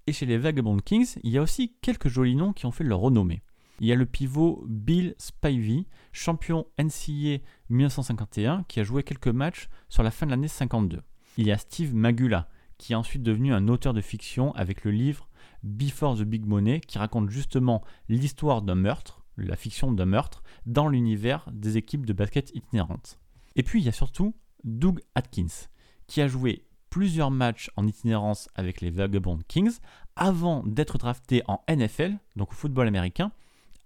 Et 0.08 0.12
chez 0.12 0.26
les 0.26 0.36
Vagabond 0.36 0.78
Kings, 0.78 1.14
il 1.22 1.30
y 1.30 1.38
a 1.38 1.42
aussi 1.42 1.76
quelques 1.82 2.08
jolis 2.08 2.34
noms 2.34 2.52
qui 2.52 2.66
ont 2.66 2.72
fait 2.72 2.82
leur 2.82 2.98
renommée. 2.98 3.42
Il 3.78 3.86
y 3.86 3.92
a 3.92 3.96
le 3.96 4.06
pivot 4.06 4.64
Bill 4.68 5.14
Spivey, 5.18 5.86
champion 6.10 6.66
NCAA 6.80 7.38
1951, 7.68 8.64
qui 8.64 8.80
a 8.80 8.84
joué 8.84 9.04
quelques 9.04 9.28
matchs 9.28 9.68
sur 9.88 10.02
la 10.02 10.10
fin 10.10 10.26
de 10.26 10.32
l'année 10.32 10.48
52. 10.48 11.00
Il 11.38 11.46
y 11.46 11.52
a 11.52 11.58
Steve 11.58 11.94
Magula, 11.94 12.48
qui 12.82 12.94
est 12.94 12.96
ensuite 12.96 13.22
devenu 13.22 13.54
un 13.54 13.68
auteur 13.68 13.94
de 13.94 14.00
fiction 14.00 14.52
avec 14.56 14.82
le 14.82 14.90
livre 14.90 15.28
Before 15.62 16.16
the 16.16 16.22
Big 16.22 16.44
Money, 16.44 16.80
qui 16.80 16.98
raconte 16.98 17.30
justement 17.30 17.80
l'histoire 18.08 18.60
d'un 18.60 18.74
meurtre, 18.74 19.22
la 19.36 19.54
fiction 19.54 19.92
d'un 19.92 20.04
meurtre, 20.04 20.42
dans 20.66 20.88
l'univers 20.88 21.48
des 21.52 21.76
équipes 21.76 22.04
de 22.04 22.12
basket 22.12 22.50
itinérantes. 22.56 23.20
Et 23.54 23.62
puis 23.62 23.80
il 23.80 23.84
y 23.84 23.88
a 23.88 23.92
surtout 23.92 24.34
Doug 24.64 25.00
Atkins, 25.14 25.68
qui 26.08 26.20
a 26.20 26.26
joué 26.26 26.66
plusieurs 26.90 27.30
matchs 27.30 27.70
en 27.76 27.86
itinérance 27.86 28.48
avec 28.56 28.80
les 28.80 28.90
Vagabond 28.90 29.38
Kings 29.46 29.78
avant 30.16 30.64
d'être 30.64 30.98
drafté 30.98 31.44
en 31.46 31.62
NFL, 31.70 32.18
donc 32.34 32.50
au 32.50 32.56
football 32.56 32.88
américain, 32.88 33.30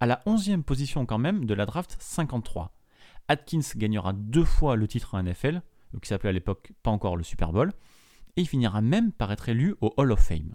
à 0.01 0.07
la 0.07 0.23
11e 0.25 0.63
position 0.63 1.05
quand 1.05 1.19
même 1.19 1.45
de 1.45 1.53
la 1.53 1.67
draft 1.67 1.99
53. 2.01 2.73
Atkins 3.29 3.61
gagnera 3.77 4.15
deux 4.15 4.45
fois 4.45 4.75
le 4.75 4.89
titre 4.89 5.15
en 5.15 5.23
NFL, 5.23 5.61
qui 6.01 6.09
s'appelait 6.09 6.31
à 6.31 6.33
l'époque 6.33 6.73
pas 6.83 6.91
encore 6.91 7.19
le 7.19 7.25
Super 7.25 7.53
Bowl, 7.53 7.75
et 8.37 8.43
il 8.43 8.49
finira 8.49 8.81
même 8.81 9.13
par 9.13 9.33
être 9.33 9.49
élu 9.49 9.75
au 9.81 9.93
Hall 9.97 10.13
of 10.13 10.21
Fame. 10.21 10.55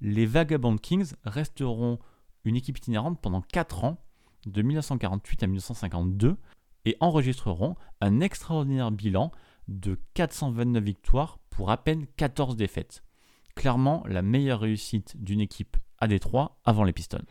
Les 0.00 0.26
Vagabond 0.26 0.76
Kings 0.76 1.12
resteront 1.24 1.98
une 2.44 2.56
équipe 2.56 2.78
itinérante 2.78 3.20
pendant 3.20 3.42
4 3.42 3.84
ans, 3.84 3.98
de 4.46 4.62
1948 4.62 5.42
à 5.42 5.46
1952, 5.46 6.36
et 6.84 6.96
enregistreront 7.00 7.74
un 8.00 8.20
extraordinaire 8.20 8.90
bilan 8.90 9.32
de 9.66 10.00
429 10.14 10.82
victoires 10.82 11.38
pour 11.50 11.70
à 11.70 11.82
peine 11.82 12.06
14 12.16 12.56
défaites. 12.56 13.02
Clairement 13.54 14.04
la 14.06 14.22
meilleure 14.22 14.60
réussite 14.60 15.22
d'une 15.22 15.40
équipe 15.40 15.76
à 15.98 16.06
Détroit 16.06 16.58
avant 16.64 16.84
les 16.84 16.92
Pistons. 16.92 17.24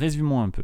Résumons 0.00 0.40
un 0.40 0.48
peu. 0.48 0.62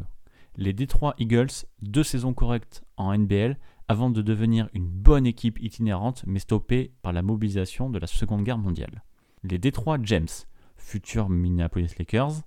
Les 0.55 0.73
Detroit 0.73 1.13
Eagles, 1.19 1.67
deux 1.83 2.01
saisons 2.01 2.33
correctes 2.33 2.83
en 2.97 3.15
NBL 3.15 3.59
avant 3.87 4.09
de 4.09 4.23
devenir 4.23 4.67
une 4.73 4.87
bonne 4.87 5.27
équipe 5.27 5.61
itinérante 5.61 6.23
mais 6.25 6.39
stoppée 6.39 6.91
par 7.03 7.13
la 7.13 7.21
mobilisation 7.21 7.91
de 7.91 7.99
la 7.99 8.07
Seconde 8.07 8.43
Guerre 8.43 8.57
mondiale. 8.57 9.03
Les 9.43 9.59
Detroit 9.59 9.99
James, 10.01 10.25
futurs 10.75 11.29
Minneapolis 11.29 11.99
Lakers, 11.99 12.41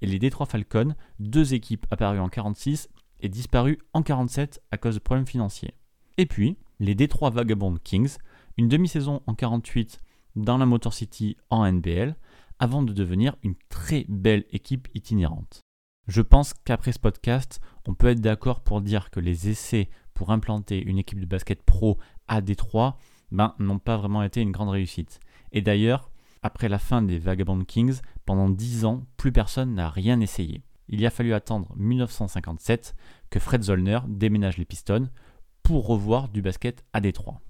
et 0.00 0.06
les 0.06 0.18
Detroit 0.18 0.46
Falcons, 0.46 0.96
deux 1.20 1.54
équipes 1.54 1.86
apparues 1.92 2.18
en 2.18 2.28
46 2.28 2.88
et 3.20 3.28
disparues 3.28 3.78
en 3.92 4.02
47 4.02 4.60
à 4.72 4.78
cause 4.78 4.96
de 4.96 5.00
problèmes 5.00 5.28
financiers. 5.28 5.74
Et 6.18 6.26
puis, 6.26 6.56
les 6.80 6.96
Detroit 6.96 7.30
Vagabond 7.30 7.76
Kings, 7.84 8.16
une 8.56 8.66
demi-saison 8.66 9.22
en 9.28 9.36
48 9.36 10.00
dans 10.34 10.58
la 10.58 10.66
Motor 10.66 10.92
City 10.92 11.36
en 11.50 11.70
NBL, 11.70 12.16
avant 12.58 12.82
de 12.82 12.92
devenir 12.92 13.36
une 13.44 13.54
très 13.68 14.06
belle 14.08 14.44
équipe 14.50 14.88
itinérante. 14.92 15.62
Je 16.08 16.20
pense 16.20 16.52
qu'après 16.52 16.92
ce 16.92 16.98
podcast, 16.98 17.60
on 17.86 17.94
peut 17.94 18.08
être 18.08 18.20
d'accord 18.20 18.60
pour 18.60 18.80
dire 18.80 19.10
que 19.10 19.20
les 19.20 19.48
essais 19.48 19.88
pour 20.14 20.30
implanter 20.30 20.82
une 20.82 20.98
équipe 20.98 21.20
de 21.20 21.26
basket 21.26 21.62
pro 21.62 21.98
à 22.26 22.40
Détroit 22.40 22.98
ben, 23.30 23.54
n'ont 23.58 23.78
pas 23.78 23.96
vraiment 23.96 24.22
été 24.22 24.40
une 24.40 24.50
grande 24.50 24.70
réussite. 24.70 25.20
Et 25.52 25.62
d'ailleurs, 25.62 26.10
après 26.42 26.68
la 26.68 26.78
fin 26.78 27.02
des 27.02 27.18
Vagabond 27.18 27.64
Kings, 27.64 28.00
pendant 28.26 28.48
10 28.48 28.84
ans, 28.84 29.06
plus 29.16 29.30
personne 29.30 29.74
n'a 29.74 29.88
rien 29.88 30.20
essayé. 30.20 30.62
Il 30.88 31.06
a 31.06 31.10
fallu 31.10 31.34
attendre 31.34 31.72
1957 31.76 32.94
que 33.30 33.38
Fred 33.38 33.62
Zollner 33.62 34.00
déménage 34.08 34.58
les 34.58 34.64
Pistons 34.64 35.08
pour 35.62 35.86
revoir 35.86 36.28
du 36.28 36.42
basket 36.42 36.84
à 36.92 37.00
Détroit. 37.00 37.40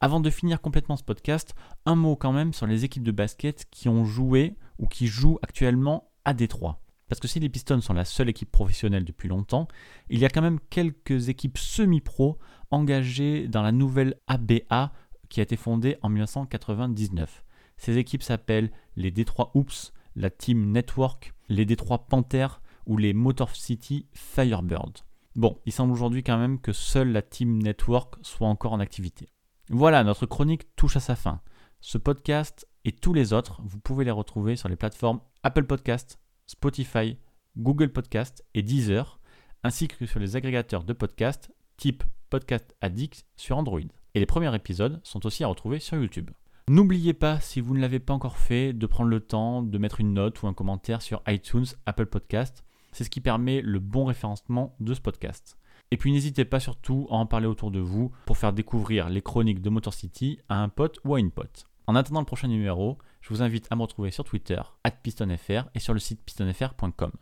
Avant 0.00 0.20
de 0.20 0.30
finir 0.30 0.60
complètement 0.60 0.96
ce 0.96 1.04
podcast, 1.04 1.54
un 1.86 1.94
mot 1.94 2.16
quand 2.16 2.32
même 2.32 2.52
sur 2.52 2.66
les 2.66 2.84
équipes 2.84 3.04
de 3.04 3.12
basket 3.12 3.66
qui 3.70 3.88
ont 3.88 4.04
joué 4.04 4.56
ou 4.78 4.88
qui 4.88 5.06
jouent 5.06 5.38
actuellement 5.42 6.10
à 6.24 6.34
Détroit. 6.34 6.80
Parce 7.10 7.18
que 7.18 7.26
si 7.26 7.40
les 7.40 7.48
Pistons 7.48 7.80
sont 7.80 7.92
la 7.92 8.04
seule 8.04 8.28
équipe 8.28 8.52
professionnelle 8.52 9.04
depuis 9.04 9.28
longtemps, 9.28 9.66
il 10.10 10.20
y 10.20 10.24
a 10.24 10.28
quand 10.28 10.42
même 10.42 10.60
quelques 10.70 11.28
équipes 11.28 11.58
semi-pro 11.58 12.38
engagées 12.70 13.48
dans 13.48 13.62
la 13.62 13.72
nouvelle 13.72 14.14
ABA 14.28 14.92
qui 15.28 15.40
a 15.40 15.42
été 15.42 15.56
fondée 15.56 15.96
en 16.02 16.08
1999. 16.08 17.44
Ces 17.78 17.98
équipes 17.98 18.22
s'appellent 18.22 18.70
les 18.94 19.10
Detroit 19.10 19.50
Hoops, 19.54 19.92
la 20.14 20.30
Team 20.30 20.70
Network, 20.70 21.34
les 21.48 21.64
Detroit 21.64 22.06
Panthers 22.06 22.62
ou 22.86 22.96
les 22.96 23.12
Motor 23.12 23.56
City 23.56 24.06
Firebirds. 24.12 25.04
Bon, 25.34 25.58
il 25.66 25.72
semble 25.72 25.92
aujourd'hui 25.92 26.22
quand 26.22 26.38
même 26.38 26.60
que 26.60 26.72
seule 26.72 27.10
la 27.10 27.22
Team 27.22 27.60
Network 27.60 28.18
soit 28.22 28.46
encore 28.46 28.72
en 28.72 28.78
activité. 28.78 29.28
Voilà, 29.68 30.04
notre 30.04 30.26
chronique 30.26 30.76
touche 30.76 30.96
à 30.96 31.00
sa 31.00 31.16
fin. 31.16 31.40
Ce 31.80 31.98
podcast 31.98 32.68
et 32.84 32.92
tous 32.92 33.14
les 33.14 33.32
autres, 33.32 33.60
vous 33.64 33.80
pouvez 33.80 34.04
les 34.04 34.10
retrouver 34.12 34.54
sur 34.54 34.68
les 34.68 34.76
plateformes 34.76 35.20
Apple 35.42 35.64
Podcast, 35.64 36.20
Spotify, 36.50 37.16
Google 37.56 37.92
Podcast 37.92 38.44
et 38.54 38.62
Deezer, 38.62 39.20
ainsi 39.62 39.86
que 39.86 40.04
sur 40.04 40.18
les 40.18 40.34
agrégateurs 40.34 40.82
de 40.82 40.92
podcasts 40.92 41.52
type 41.76 42.02
Podcast 42.28 42.74
Addict 42.80 43.24
sur 43.36 43.56
Android. 43.56 43.78
Et 44.14 44.18
les 44.18 44.26
premiers 44.26 44.52
épisodes 44.52 45.00
sont 45.04 45.24
aussi 45.26 45.44
à 45.44 45.46
retrouver 45.46 45.78
sur 45.78 45.96
YouTube. 45.96 46.32
N'oubliez 46.68 47.14
pas, 47.14 47.38
si 47.38 47.60
vous 47.60 47.76
ne 47.76 47.80
l'avez 47.80 48.00
pas 48.00 48.14
encore 48.14 48.36
fait, 48.36 48.72
de 48.72 48.86
prendre 48.86 49.10
le 49.10 49.20
temps 49.20 49.62
de 49.62 49.78
mettre 49.78 50.00
une 50.00 50.12
note 50.12 50.42
ou 50.42 50.48
un 50.48 50.52
commentaire 50.52 51.02
sur 51.02 51.22
iTunes, 51.28 51.66
Apple 51.86 52.06
Podcast. 52.06 52.64
C'est 52.90 53.04
ce 53.04 53.10
qui 53.10 53.20
permet 53.20 53.60
le 53.60 53.78
bon 53.78 54.04
référencement 54.04 54.74
de 54.80 54.92
ce 54.92 55.00
podcast. 55.00 55.56
Et 55.92 55.96
puis 55.96 56.10
n'hésitez 56.10 56.44
pas 56.44 56.58
surtout 56.58 57.06
à 57.10 57.14
en 57.14 57.26
parler 57.26 57.46
autour 57.46 57.70
de 57.70 57.78
vous 57.78 58.10
pour 58.26 58.38
faire 58.38 58.52
découvrir 58.52 59.08
les 59.08 59.22
chroniques 59.22 59.62
de 59.62 59.70
Motor 59.70 59.94
City 59.94 60.40
à 60.48 60.60
un 60.60 60.68
pote 60.68 60.98
ou 61.04 61.14
à 61.14 61.20
une 61.20 61.30
pote. 61.30 61.66
En 61.86 61.94
attendant 61.94 62.20
le 62.20 62.26
prochain 62.26 62.48
numéro, 62.48 62.98
je 63.20 63.28
vous 63.28 63.42
invite 63.42 63.66
à 63.70 63.76
me 63.76 63.82
retrouver 63.82 64.10
sur 64.10 64.24
Twitter, 64.24 64.60
pistonfr 65.02 65.68
et 65.74 65.78
sur 65.78 65.94
le 65.94 66.00
site 66.00 66.22
pistonfr.com. 66.24 67.12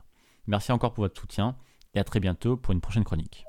Merci 0.46 0.72
encore 0.72 0.94
pour 0.94 1.04
votre 1.04 1.20
soutien 1.20 1.56
et 1.94 1.98
à 1.98 2.04
très 2.04 2.20
bientôt 2.20 2.56
pour 2.56 2.72
une 2.72 2.80
prochaine 2.80 3.04
chronique. 3.04 3.44